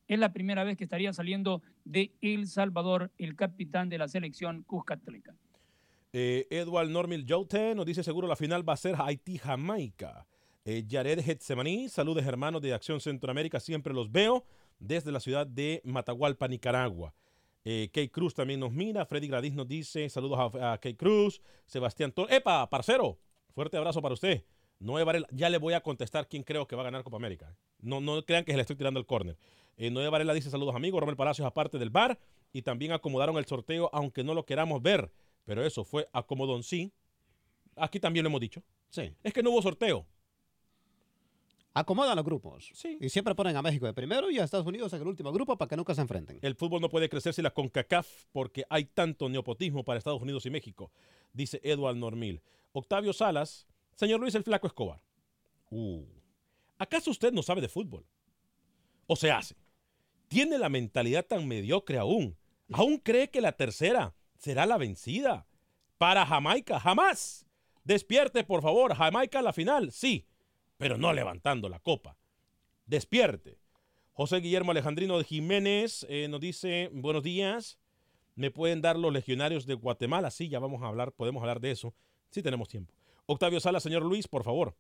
[0.09, 4.65] Es la primera vez que estaría saliendo de El Salvador el capitán de la selección
[4.65, 5.35] Cuscatleca.
[6.13, 10.27] Eh, Edward Normil Jouten nos dice seguro la final va a ser Haití-Jamaica.
[10.65, 14.45] Eh, Jared Getsemaní, saludos hermanos de Acción Centroamérica, siempre los veo
[14.79, 17.15] desde la ciudad de Matagualpa, Nicaragua.
[17.65, 21.41] Eh, Kate Cruz también nos mira, Freddy Gradis nos dice saludos a, a Kate Cruz,
[21.67, 22.37] Sebastián Torres.
[22.37, 23.19] ¡Epa, parcero!
[23.55, 24.45] Fuerte abrazo para usted.
[24.79, 27.55] Noé Varela, ya le voy a contestar quién creo que va a ganar Copa América.
[27.81, 29.37] No, no crean que se le estoy tirando el córner.
[29.77, 32.19] Eh, Noé Varela dice saludos amigos, Romel Palacios aparte del bar
[32.53, 35.13] y también acomodaron el sorteo aunque no lo queramos ver.
[35.45, 36.93] Pero eso fue acomodón sí.
[37.77, 38.63] Aquí también lo hemos dicho.
[38.89, 39.15] Sí.
[39.23, 40.07] Es que no hubo sorteo.
[41.73, 42.73] Acomodan los grupos.
[43.01, 45.57] Y siempre ponen a México de primero y a Estados Unidos en el último grupo
[45.57, 46.39] para que nunca se enfrenten.
[46.43, 50.45] El fútbol no puede crecer sin la CONCACAF porque hay tanto neopotismo para Estados Unidos
[50.47, 50.91] y México,
[51.33, 52.43] dice Eduard Normil.
[52.73, 55.01] Octavio Salas, señor Luis el Flaco Escobar.
[55.71, 56.05] Uh,
[56.77, 58.05] ¿Acaso usted no sabe de fútbol?
[59.07, 59.55] ¿O se hace?
[60.27, 62.37] ¿Tiene la mentalidad tan mediocre aún?
[62.73, 65.47] ¿Aún cree que la tercera será la vencida?
[65.99, 67.47] Para Jamaica, jamás.
[67.85, 68.95] Despierte, por favor.
[68.95, 70.27] Jamaica a la final, sí
[70.81, 72.17] pero no levantando la copa.
[72.87, 73.59] Despierte.
[74.13, 77.79] José Guillermo Alejandrino de Jiménez eh, nos dice, buenos días,
[78.35, 80.31] ¿me pueden dar los legionarios de Guatemala?
[80.31, 81.95] Sí, ya vamos a hablar, podemos hablar de eso,
[82.31, 82.95] sí tenemos tiempo.
[83.27, 84.75] Octavio Sala, señor Luis, por favor,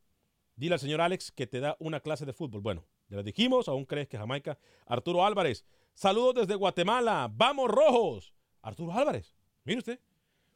[0.56, 2.62] dile al señor Alex que te da una clase de fútbol.
[2.62, 4.58] Bueno, ya lo dijimos, aún crees que Jamaica.
[4.86, 8.32] Arturo Álvarez, saludos desde Guatemala, vamos rojos.
[8.62, 10.00] Arturo Álvarez, mire usted.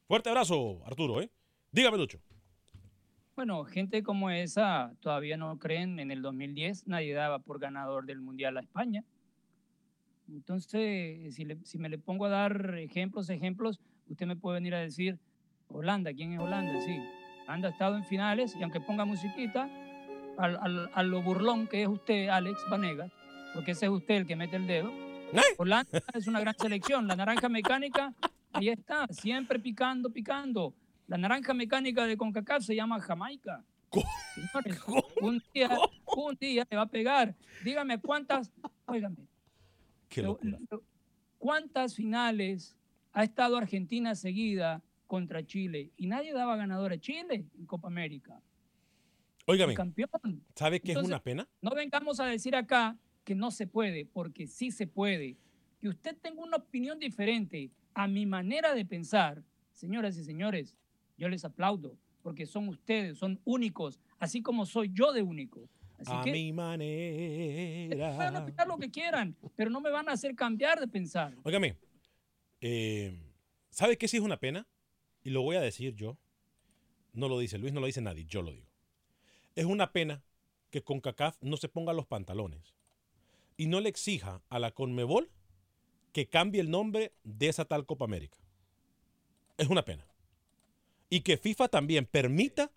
[0.09, 1.30] Fuerte abrazo, Arturo, ¿eh?
[1.70, 2.18] Dígame, Lucho.
[3.37, 8.20] Bueno, gente como esa todavía no creen en el 2010, nadie daba por ganador del
[8.20, 9.03] Mundial a España.
[10.28, 14.74] Entonces, si, le, si me le pongo a dar ejemplos, ejemplos, usted me puede venir
[14.76, 15.18] a decir,
[15.66, 16.80] Holanda, ¿quién es Holanda?
[16.80, 16.97] Sí,
[17.43, 19.68] Holanda ha estado en finales y aunque ponga musiquita,
[20.39, 23.11] al, al, a lo burlón que es usted, Alex Vanegas,
[23.53, 24.93] porque ese es usted el que mete el dedo.
[25.59, 28.14] Holanda es una gran selección, la naranja mecánica,
[28.53, 30.72] ahí está, siempre picando, picando.
[31.07, 33.64] La naranja mecánica de CONCACAF se llama Jamaica.
[34.34, 34.80] Señores,
[35.20, 35.78] un día,
[36.16, 37.34] un día le va a pegar.
[37.62, 38.50] Dígame cuántas,
[38.86, 39.28] óigame,
[41.38, 42.76] cuántas finales
[43.12, 48.40] ha estado Argentina seguida contra Chile y nadie daba ganador a Chile en Copa América.
[49.46, 50.42] Óigame, campeón.
[50.55, 51.46] ¿sabe qué es una pena?
[51.61, 55.36] No vengamos a decir acá que no se puede, porque sí se puede.
[55.80, 59.44] Que usted tenga una opinión diferente a mi manera de pensar,
[59.74, 60.74] señoras y señores,
[61.17, 65.69] yo les aplaudo, porque son ustedes, son únicos, así como soy yo de único.
[65.99, 68.17] Así a que mi manera.
[68.17, 71.35] pueden opinar lo que quieran, pero no me van a hacer cambiar de pensar.
[71.45, 71.77] Óigame,
[72.61, 73.17] eh,
[73.71, 74.67] ¿sabe qué sí es una pena?
[75.23, 76.19] Y lo voy a decir yo.
[77.12, 78.67] No lo dice Luis, no lo dice nadie, yo lo digo.
[79.55, 80.25] Es una pena
[80.71, 82.75] que CONCACAF no se ponga los pantalones
[83.57, 85.31] y no le exija a la CONMEBOL
[86.12, 88.39] que cambie el nombre de esa tal Copa América.
[89.57, 90.05] Es una pena.
[91.11, 92.72] Y que FIFA también permita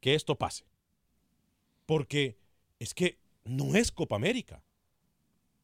[0.00, 0.64] que esto pase.
[1.86, 2.38] Porque
[2.78, 4.62] es que no es Copa América.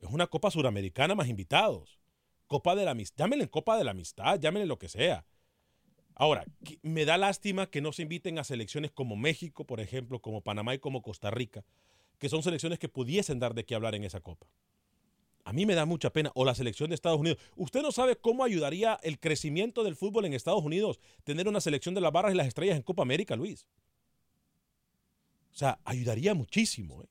[0.00, 1.98] Es una Copa Suramericana más invitados.
[2.46, 3.24] Copa de la Amistad.
[3.24, 5.24] Llámenle Copa de la Amistad, llámenle lo que sea.
[6.14, 6.44] Ahora,
[6.82, 10.74] me da lástima que no se inviten a selecciones como México, por ejemplo, como Panamá
[10.74, 11.64] y como Costa Rica,
[12.18, 14.46] que son selecciones que pudiesen dar de qué hablar en esa Copa.
[15.47, 16.32] A mí me da mucha pena.
[16.34, 17.38] O la selección de Estados Unidos.
[17.55, 21.94] Usted no sabe cómo ayudaría el crecimiento del fútbol en Estados Unidos tener una selección
[21.94, 23.68] de las barras y las estrellas en Copa América, Luis.
[25.53, 27.01] O sea, ayudaría muchísimo.
[27.01, 27.07] ¿eh?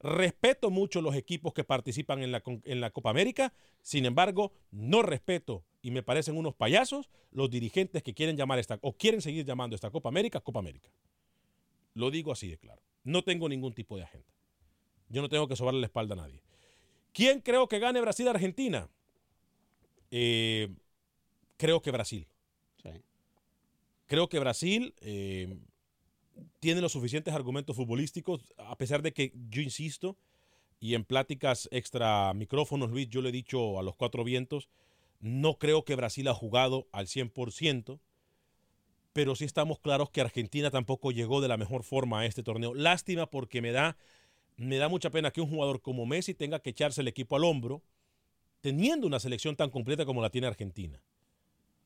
[0.00, 2.30] Respeto mucho los equipos que participan en
[2.80, 3.54] la, Copa América.
[3.80, 8.78] Sin embargo, no respeto y me parecen unos payasos los dirigentes que quieren llamar esta
[8.82, 10.90] o quieren seguir llamando esta Copa América Copa América.
[11.94, 12.82] Lo digo así de claro.
[13.02, 14.28] No tengo ningún tipo de agenda.
[15.08, 16.42] Yo no tengo que sobarle la espalda a nadie.
[17.18, 18.88] ¿Quién creo que gane Brasil-Argentina?
[20.12, 20.68] Eh,
[21.56, 22.28] creo que Brasil.
[24.06, 25.58] Creo que Brasil eh,
[26.60, 30.16] tiene los suficientes argumentos futbolísticos, a pesar de que yo insisto,
[30.78, 34.68] y en pláticas extra micrófonos, Luis, yo le he dicho a los cuatro vientos,
[35.18, 37.98] no creo que Brasil ha jugado al 100%,
[39.12, 42.74] pero sí estamos claros que Argentina tampoco llegó de la mejor forma a este torneo.
[42.74, 43.96] Lástima porque me da,
[44.58, 47.44] me da mucha pena que un jugador como Messi tenga que echarse el equipo al
[47.44, 47.82] hombro
[48.60, 51.00] teniendo una selección tan completa como la tiene Argentina.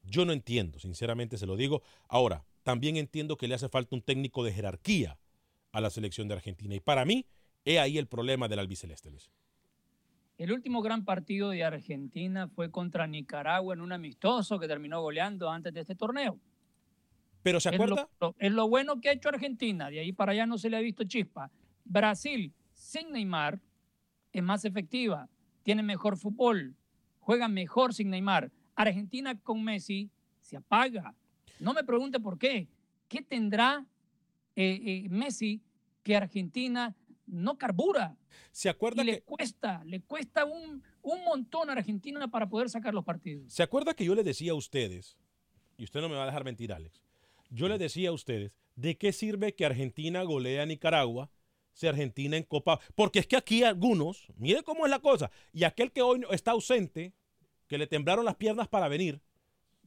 [0.05, 1.83] Yo no entiendo, sinceramente se lo digo.
[2.09, 5.19] Ahora, también entiendo que le hace falta un técnico de jerarquía
[5.71, 6.75] a la selección de Argentina.
[6.75, 7.27] Y para mí,
[7.65, 9.31] he ahí el problema del albiceleste, Luis.
[10.39, 15.51] El último gran partido de Argentina fue contra Nicaragua en un amistoso que terminó goleando
[15.51, 16.41] antes de este torneo.
[17.43, 18.09] Pero ¿se acuerda?
[18.11, 19.91] Es lo, es lo bueno que ha hecho Argentina.
[19.91, 21.51] De ahí para allá no se le ha visto chispa.
[21.85, 22.53] Brasil,
[22.83, 23.61] sin Neymar,
[24.33, 25.29] es más efectiva,
[25.63, 26.75] tiene mejor fútbol,
[27.21, 28.51] juega mejor sin Neymar.
[28.75, 30.11] Argentina con Messi
[30.41, 31.15] se apaga.
[31.61, 32.69] No me pregunte por qué.
[33.09, 33.87] ¿Qué tendrá
[34.57, 35.63] eh, eh, Messi
[36.03, 36.95] que Argentina
[37.27, 38.17] no carbura?
[38.51, 42.69] ¿Se acuerda y que le cuesta, le cuesta un, un montón a Argentina para poder
[42.69, 43.53] sacar los partidos.
[43.53, 45.19] ¿Se acuerda que yo le decía a ustedes,
[45.77, 47.03] y usted no me va a dejar mentir, Alex,
[47.51, 51.31] yo le decía a ustedes, ¿de qué sirve que Argentina golea a Nicaragua
[51.73, 52.81] si Argentina en Copa?
[52.95, 56.53] Porque es que aquí algunos, mire cómo es la cosa, y aquel que hoy está
[56.53, 57.13] ausente,
[57.67, 59.21] que le temblaron las piernas para venir,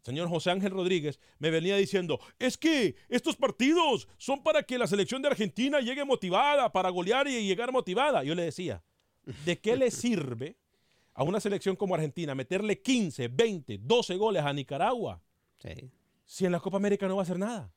[0.04, 4.88] señor José Ángel Rodríguez, me venía diciendo, es que estos partidos son para que la
[4.88, 8.24] selección de Argentina llegue motivada, para golear y llegar motivada.
[8.24, 8.84] Yo le decía,
[9.46, 10.58] ¿de qué le sirve
[11.16, 15.22] a una selección como Argentina meterle 15, 20, 12 goles a Nicaragua?
[16.26, 17.72] Si en la Copa América no va a hacer nada.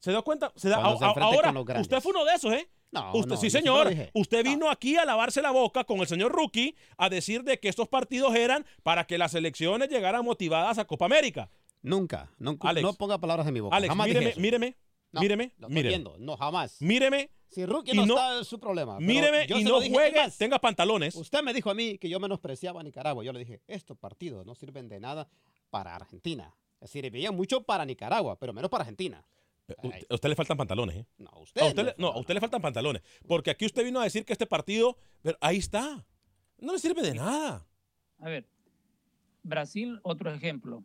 [0.00, 0.52] ¿Se da cuenta?
[0.56, 2.68] Se da, se ahora, usted fue uno de esos, ¿eh?
[2.92, 3.92] No, Usted, no, sí, señor.
[4.14, 7.68] Usted vino aquí a lavarse la boca con el señor Rookie a decir de que
[7.68, 11.50] estos partidos eran para que las selecciones llegaran motivadas a Copa América.
[11.82, 12.82] Nunca, nunca Alex.
[12.84, 13.76] no ponga palabras en mi boca.
[13.76, 14.76] Alex, jamás míreme, míreme,
[15.12, 15.88] No, míreme, lo míreme.
[15.88, 16.16] viendo.
[16.18, 16.80] No, jamás.
[16.80, 17.30] Míreme.
[17.48, 18.98] Si Rookie no, no- está es su problema.
[18.98, 21.14] Míreme y no juegue, más, tenga pantalones.
[21.14, 23.24] Usted me dijo a mí que yo menospreciaba a Nicaragua.
[23.24, 25.28] Yo le dije, estos partidos no sirven de nada
[25.70, 26.54] para Argentina.
[26.80, 29.24] Es decir, sirvían mucho para Nicaragua, pero menos para Argentina.
[30.10, 31.06] A usted le faltan pantalones, ¿eh?
[31.18, 31.60] No, a usted.
[31.62, 33.02] A usted le- le- no, a usted le faltan pantalones.
[33.26, 36.06] Porque aquí usted vino a decir que este partido, pero ahí está.
[36.58, 37.66] No le sirve de nada.
[38.20, 38.46] A ver,
[39.42, 40.84] Brasil, otro ejemplo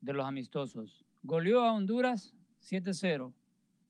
[0.00, 1.04] de los amistosos.
[1.22, 3.32] Goleó a Honduras 7-0.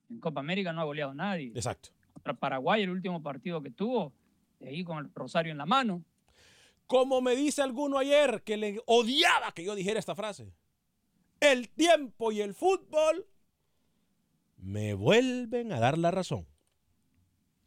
[0.09, 1.51] En Copa América no ha goleado a nadie.
[1.55, 1.89] Exacto.
[2.13, 4.11] Contra Paraguay, el último partido que tuvo,
[4.59, 6.03] de ahí con el rosario en la mano.
[6.87, 10.51] Como me dice alguno ayer que le odiaba que yo dijera esta frase.
[11.39, 13.25] El tiempo y el fútbol
[14.61, 16.47] me vuelven a dar la razón.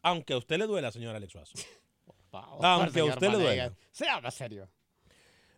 [0.03, 1.55] Aunque a usted le duela, señor Alex Suazo.
[2.33, 3.75] Aunque a usted le duela.
[3.91, 4.69] Sea más serio.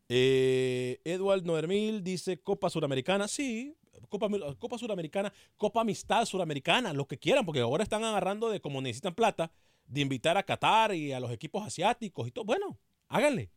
[0.09, 3.27] Eh, Edward Noermil dice Copa Suramericana.
[3.29, 3.77] Sí,
[4.09, 4.29] Copa,
[4.59, 9.15] Copa Suramericana, Copa Amistad Suramericana, lo que quieran, porque ahora están agarrando de como necesitan
[9.15, 9.51] plata,
[9.87, 12.45] de invitar a Qatar y a los equipos asiáticos y todo.
[12.45, 12.79] Bueno,
[13.09, 13.51] háganle.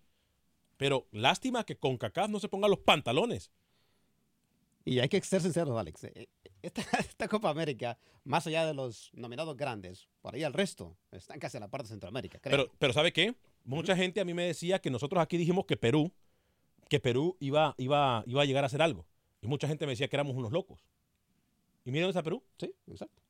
[0.77, 3.51] Pero lástima que con CACAF no se pongan los pantalones.
[4.85, 6.05] Y hay que ser sinceros, Alex.
[6.05, 6.29] eh,
[6.61, 11.39] Esta, esta Copa América, más allá de los nominados grandes, por ahí el resto están
[11.39, 12.39] casi a la parte de Centroamérica.
[12.39, 12.57] creo.
[12.57, 13.35] Pero, pero ¿sabe qué?
[13.63, 16.11] Mucha gente a mí me decía que nosotros aquí dijimos que Perú,
[16.89, 19.05] que Perú iba, iba, iba a llegar a hacer algo.
[19.41, 20.87] Y mucha gente me decía que éramos unos locos.
[21.85, 22.43] ¿Y miren esa Perú?
[22.57, 23.21] Sí, exacto.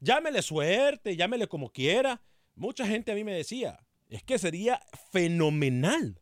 [0.00, 2.20] Llámele suerte, llámele como quiera.
[2.54, 4.80] Mucha gente a mí me decía, es que sería
[5.12, 6.20] fenomenal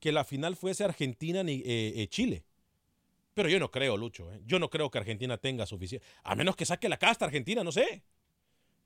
[0.00, 2.44] que la final fuese Argentina-Chile.
[3.34, 4.32] Pero yo no creo, Lucho.
[4.32, 4.40] ¿eh?
[4.46, 6.06] Yo no creo que Argentina tenga suficiente.
[6.22, 8.04] A menos que saque la casta Argentina, no sé.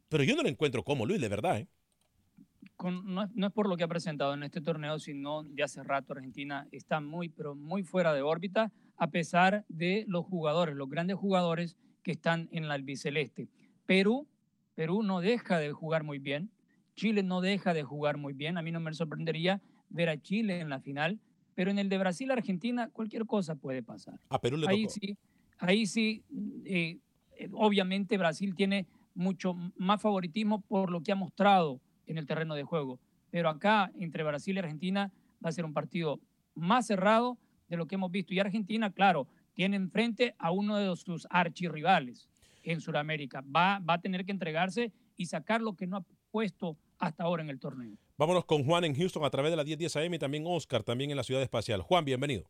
[0.09, 1.59] Pero yo no lo encuentro como, Luis, de verdad.
[1.59, 1.69] ¿eh?
[2.77, 5.83] Con- no, no es por lo que ha presentado en este torneo, sino de hace
[5.83, 10.89] rato Argentina está muy, pero muy fuera de órbita, a pesar de los jugadores, los
[10.89, 13.49] grandes jugadores que están en la albiceleste.
[13.85, 14.27] Perú,
[14.75, 16.51] Perú no deja de jugar muy bien,
[16.95, 20.61] Chile no deja de jugar muy bien, a mí no me sorprendería ver a Chile
[20.61, 21.21] en la final,
[21.59, 24.21] pero en el de Brasil-Argentina cualquier cosa puede pasar.
[24.29, 24.95] A Perú le ahí tocó.
[24.95, 25.19] sí,
[25.59, 26.23] ahí sí,
[26.65, 27.01] eh,
[27.37, 28.87] eh, obviamente Brasil tiene
[29.17, 33.01] mucho más favoritismo por lo que ha mostrado en el terreno de juego.
[33.33, 35.11] Pero acá, entre Brasil y Argentina,
[35.45, 36.21] va a ser un partido
[36.55, 37.39] más cerrado
[37.69, 38.33] de lo que hemos visto.
[38.33, 42.29] Y Argentina, claro, tiene enfrente a uno de sus archirrivales
[42.63, 43.41] en Sudamérica.
[43.41, 47.43] Va, va a tener que entregarse y sacar lo que no ha puesto hasta ahora
[47.43, 47.97] en el torneo.
[48.17, 51.11] Vámonos con Juan en Houston a través de la 1010 AM y también Oscar, también
[51.11, 51.83] en la ciudad espacial.
[51.83, 52.45] Juan, bienvenido.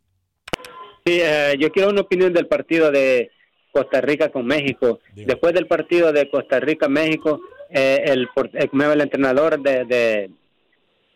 [1.05, 3.31] Sí, eh, yo quiero una opinión del partido de
[3.73, 5.01] Costa Rica con México.
[5.15, 7.41] Después del partido de Costa Rica-México,
[7.71, 10.31] eh, el, por- como el entrenador de, de,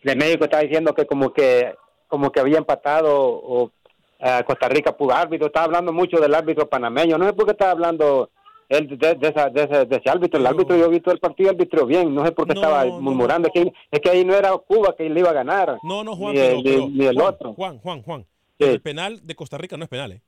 [0.03, 1.75] de México está diciendo que como que
[2.09, 3.73] como que había empatado o
[4.19, 7.53] eh, Costa Rica pudo árbitro, estaba hablando mucho del árbitro panameño, no sé por qué
[7.53, 8.31] estaba hablando
[8.77, 11.19] él de, de, esa- de ese, de ese árbitro, el árbitro yo he visto el
[11.19, 14.35] partido árbitro bien, no sé por qué estaba murmurando, Es, que, es que ahí no
[14.35, 16.89] era Cuba que le iba a ganar, No, no, Juan, ni, pero, el, pero- ni-
[16.99, 17.53] ni el Juan, otro.
[17.55, 18.27] Juan, Juan, Juan.
[18.59, 20.23] El penal de Costa Rica no es penal, ¿eh?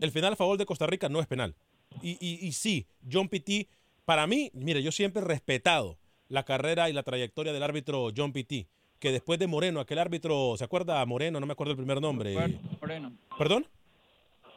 [0.00, 1.54] El penal a favor de Costa Rica no es penal.
[2.02, 3.68] Y, y, y sí, John Pitti,
[4.04, 5.96] para mí, mire, yo siempre he respetado
[6.28, 8.66] la carrera y la trayectoria del árbitro John Pitti,
[8.98, 11.38] que después de Moreno, aquel árbitro, ¿se acuerda Moreno?
[11.38, 12.34] No me acuerdo el primer nombre.
[12.34, 13.12] Roberto Moreno.
[13.38, 13.66] ¿Perdón?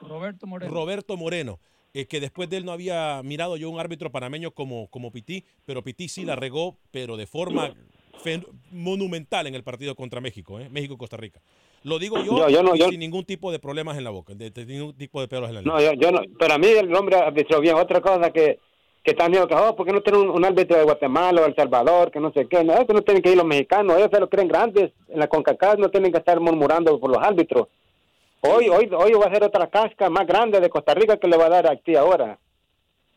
[0.01, 0.73] Roberto Moreno.
[0.73, 1.59] Roberto Moreno,
[2.01, 5.43] eh, que después de él no había mirado yo un árbitro panameño como, como Pití,
[5.65, 7.73] pero Pití sí la regó, pero de forma
[8.71, 10.69] monumental en el partido contra México, ¿eh?
[10.69, 11.41] México-Costa Rica.
[11.83, 14.09] Lo digo yo, Yo- yo no- y yo- sin ningún tipo de problemas en la
[14.09, 15.79] boca, de, de ningún tipo de pelos en la lengua.
[15.79, 17.75] No, yo, yo no, pero a mí el hombre arbitró bien.
[17.75, 18.59] Otra cosa que,
[19.03, 21.45] que están diciendo que, oh, ¿por qué no tienen un, un árbitro de Guatemala o
[21.45, 22.11] El Salvador?
[22.11, 22.63] Que no sé qué.
[22.63, 23.95] No, eso no tienen que ir los mexicanos.
[23.97, 24.91] Ellos se lo creen grandes.
[25.07, 27.67] En la CONCACAF no tienen que estar murmurando por los árbitros.
[28.41, 31.37] Hoy, hoy, hoy va a ser otra casca más grande de Costa Rica que le
[31.37, 32.39] va a dar a Haití ahora.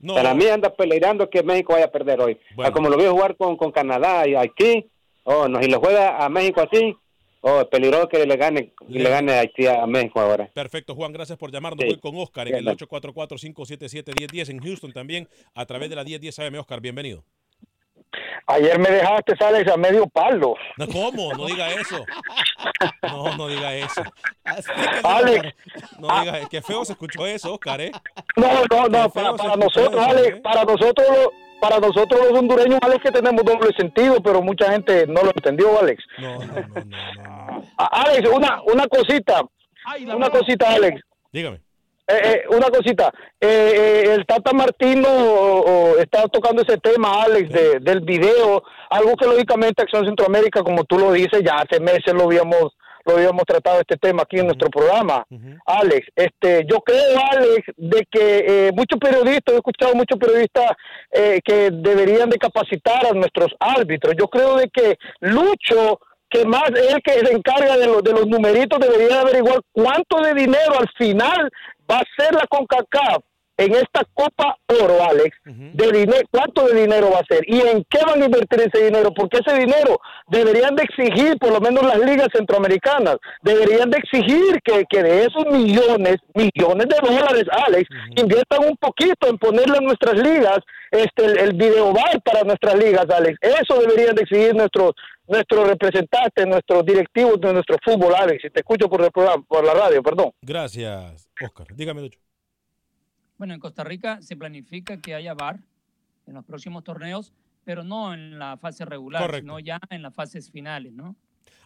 [0.07, 2.39] Para mí anda peleando que México vaya a perder hoy.
[2.59, 4.91] Ah, Como lo veo jugar con, con Canadá y Haití,
[5.25, 6.97] oh, no, si lo juega a México así,
[7.43, 10.49] oh, es peligroso que le gane, que le gane Haití a México ahora.
[10.55, 11.83] Perfecto, Juan, gracias por llamarnos.
[11.83, 11.89] Sí.
[11.89, 12.77] Voy con Oscar en el Bien.
[12.79, 16.55] 844-577-1010 en Houston también, a través de la 1010 AM.
[16.59, 17.23] Oscar, bienvenido.
[18.47, 20.55] Ayer me dejaste, Alex, a medio palo.
[20.77, 21.33] No, ¿Cómo?
[21.35, 22.05] No diga eso.
[23.03, 24.03] No, no diga eso.
[25.05, 25.55] Alex.
[25.99, 27.93] No diga, qué feo se escuchó eso, Oscar, ¿eh?
[28.37, 30.41] No, no, no, para, nosotros, eso, Alex, ¿eh?
[30.43, 31.09] para nosotros,
[31.61, 35.79] para nosotros los hondureños, Alex, que tenemos doble sentido, pero mucha gente no lo entendió,
[35.81, 36.03] Alex.
[37.77, 39.43] A- Alex, una, una cosita,
[40.15, 41.01] una cosita, Alex.
[41.33, 41.61] Dígame.
[42.13, 45.61] Eh, eh, una cosita, eh, eh, el Tata Martino o-
[45.95, 50.85] o está tocando ese tema, Alex, de- del video, algo que lógicamente Acción Centroamérica, como
[50.85, 52.73] tú lo dices, ya hace meses lo habíamos
[53.07, 55.25] lo habíamos tratado este tema aquí en nuestro programa.
[55.65, 60.73] Alex, este, yo creo, Alex, de que eh, muchos periodistas, he escuchado muchos periodistas
[61.11, 64.15] eh, que deberían de capacitar a nuestros árbitros.
[64.19, 65.99] Yo creo de que Lucho
[66.29, 70.21] que más es el que se encarga de los, de los numeritos, debería averiguar cuánto
[70.23, 71.51] de dinero al final
[71.91, 73.23] va a ser la CONCACAF
[73.61, 77.85] en esta Copa Oro, Alex, de dinero, cuánto de dinero va a ser y en
[77.91, 79.99] qué van a invertir ese dinero, porque ese dinero
[80.29, 85.25] deberían de exigir, por lo menos las ligas centroamericanas, deberían de exigir que, que de
[85.25, 90.59] esos millones, millones de dólares, Alex, inviertan un poquito en ponerle a nuestras ligas
[90.91, 93.39] este el, el video bar para nuestras ligas, Alex.
[93.43, 94.93] Eso deberían de exigir nuestros
[95.31, 98.45] nuestros representantes, nuestros directivos de nuestro fútbol, Alex.
[98.45, 100.33] Y te escucho por el programa, por la radio, perdón.
[100.43, 101.69] Gracias, Oscar.
[101.75, 102.19] Dígame, Lucho.
[103.41, 105.65] Bueno, en Costa Rica se planifica que haya VAR
[106.27, 107.33] en los próximos torneos,
[107.65, 109.45] pero no en la fase regular, Correcto.
[109.45, 111.17] sino ya en las fases finales, ¿no?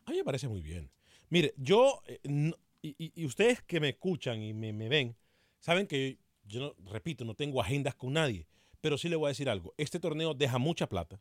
[0.05, 0.89] A mí me parece muy bien.
[1.31, 5.17] Mire, yo, eh, no- y, ustedes que me escuchan y me, me ven,
[5.59, 8.47] saben que yo, no- repito, no tengo agendas con nadie,
[8.81, 9.75] pero sí le voy a decir algo.
[9.77, 11.21] Este torneo deja mucha plata,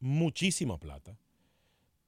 [0.00, 1.16] muchísima plata.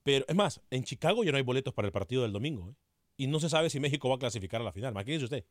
[0.02, 2.70] Pero es más, en Chicago ya no hay boletos para el partido del domingo.
[2.70, 2.74] ¿eh?
[3.18, 4.90] Y no se sabe si México va a clasificar a la final.
[4.90, 5.44] Imagínese usted.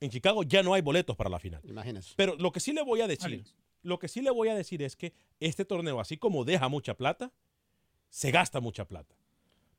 [0.00, 1.62] En Chicago ya no hay boletos para la final.
[1.64, 2.12] Imagínese.
[2.16, 3.44] Pero lo que sí le voy a decir,
[3.82, 6.94] lo que sí le voy a decir es que este torneo, así como deja mucha
[6.94, 7.32] plata,
[8.10, 9.14] se gasta mucha plata.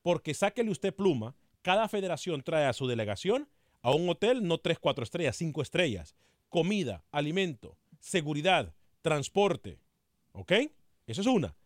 [0.02, 3.48] Porque sáquele usted pluma, cada federación trae a su delegación
[3.82, 6.16] a un hotel, no tres, cuatro estrellas, cinco estrellas,
[6.48, 9.78] comida, alimento, seguridad, transporte.
[10.32, 10.52] ¿Ok?
[11.06, 11.56] Eso es una.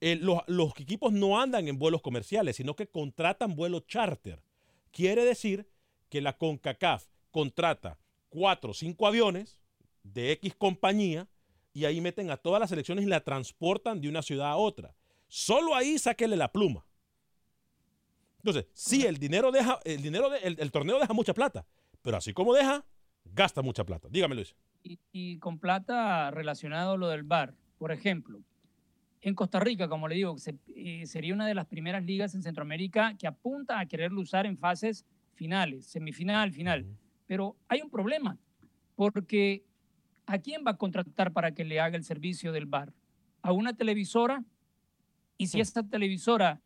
[0.00, 4.42] Eh, los, los equipos no andan en vuelos comerciales, sino que contratan vuelos charter.
[4.90, 5.68] Quiere decir
[6.08, 9.60] que la CONCACAF contrata cuatro o cinco aviones
[10.04, 11.26] de X compañía
[11.72, 14.94] y ahí meten a todas las selecciones y la transportan de una ciudad a otra.
[15.26, 16.86] Solo ahí sáquele la pluma.
[18.38, 21.66] Entonces, sí, el dinero deja, el dinero, de- el, el torneo deja mucha plata,
[22.02, 22.84] pero así como deja,
[23.24, 24.06] gasta mucha plata.
[24.08, 24.54] Dígame, Luis.
[24.84, 27.56] Y, y con plata relacionado a lo del VAR.
[27.78, 28.40] Por ejemplo,
[29.22, 32.42] en Costa Rica, como le digo, se- eh, sería una de las primeras ligas en
[32.44, 35.04] Centroamérica que apunta a quererlo usar en fases
[35.34, 36.86] finales, semifinal, final.
[37.26, 38.38] Pero hay un problema,
[38.96, 39.64] porque
[40.26, 42.92] ¿a quién va a contratar para que le haga el servicio del VAR?
[43.42, 44.42] ¿A una televisora?
[45.36, 46.60] Y si esa televisora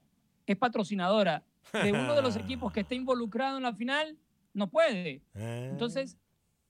[0.47, 4.17] es patrocinadora de uno de los equipos que está involucrado en la final,
[4.53, 5.23] no puede.
[5.35, 6.19] Entonces,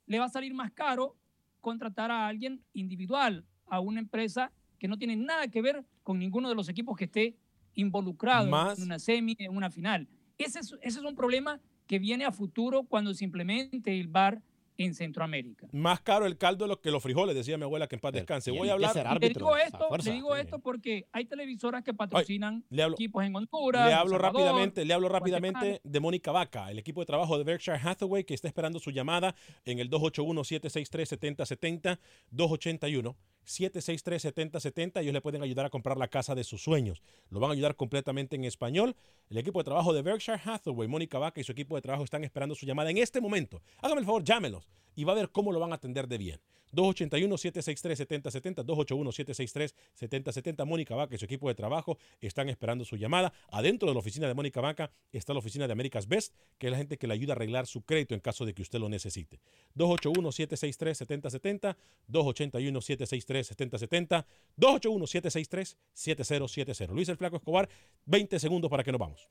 [0.06, 1.16] le va a salir más caro
[1.60, 6.48] contratar a alguien individual, a una empresa que no tiene nada que ver con ninguno
[6.48, 7.36] de los equipos que esté
[7.74, 10.08] involucrado Más- en una semi, en una final.
[10.38, 14.40] Ese es, ese es un problema que viene a futuro cuando se implemente el VAR
[14.76, 15.66] en Centroamérica.
[15.72, 18.12] Más caro el caldo de lo que los frijoles, decía mi abuela que en paz
[18.12, 18.52] descanse.
[18.52, 19.20] Voy a hablar.
[19.20, 23.88] le digo esto, le digo esto porque hay televisoras que patrocinan equipos en Honduras.
[23.88, 27.44] Le hablo Salvador, rápidamente, le hablo rápidamente de Mónica Vaca, el equipo de trabajo de
[27.44, 29.34] Berkshire Hathaway que está esperando su llamada
[29.64, 31.98] en el 281-763-7070,
[32.30, 33.16] 281.
[33.48, 35.00] 763-7070.
[35.00, 37.02] Ellos le pueden ayudar a comprar la casa de sus sueños.
[37.30, 38.94] Lo van a ayudar completamente en español.
[39.30, 42.24] El equipo de trabajo de Berkshire Hathaway, Mónica Vaca y su equipo de trabajo están
[42.24, 43.62] esperando su llamada en este momento.
[43.78, 46.40] Hágame el favor, llámelos y va a ver cómo lo van a atender de bien.
[46.72, 50.66] 281-763-7070, 281-763-7070.
[50.66, 53.32] Mónica Vaca y su equipo de trabajo están esperando su llamada.
[53.50, 56.70] Adentro de la oficina de Mónica Vaca está la oficina de America's Best, que es
[56.70, 58.88] la gente que le ayuda a arreglar su crédito en caso de que usted lo
[58.88, 59.40] necesite.
[59.76, 61.76] 281-763-7070,
[62.08, 66.88] 281-763-7070, 281-763-7070.
[66.88, 67.68] Luis el Flaco Escobar,
[68.06, 69.28] 20 segundos para que nos vamos.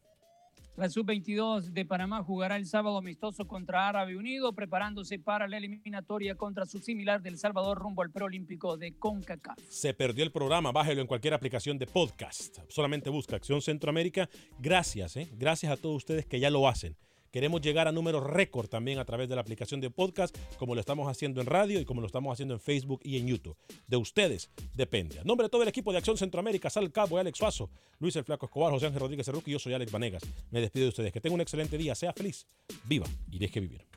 [0.77, 6.35] La sub-22 de Panamá jugará el sábado amistoso contra Árabe Unido, preparándose para la eliminatoria
[6.35, 9.57] contra su similar del Salvador rumbo al preolímpico de CONCACAF.
[9.69, 12.59] Se perdió el programa, bájelo en cualquier aplicación de podcast.
[12.69, 14.29] Solamente busca Acción Centroamérica.
[14.59, 15.27] Gracias, ¿eh?
[15.35, 16.95] gracias a todos ustedes que ya lo hacen.
[17.37, 20.79] Queremos llegar a números récord también a través de la aplicación de podcast, como lo
[20.79, 23.55] estamos haciendo en radio y como lo estamos haciendo en Facebook y en YouTube.
[23.85, 25.19] De ustedes depende.
[25.19, 27.69] A nombre de todo el equipo de Acción Centroamérica, Sal Cabo Alex Suazo,
[27.99, 30.23] Luis El Flaco Escobar, José Ángel Rodríguez Cerruque y yo soy Alex Vanegas.
[30.49, 31.13] Me despido de ustedes.
[31.13, 32.47] Que tengan un excelente día, sea feliz,
[32.85, 33.96] viva y deje vivir.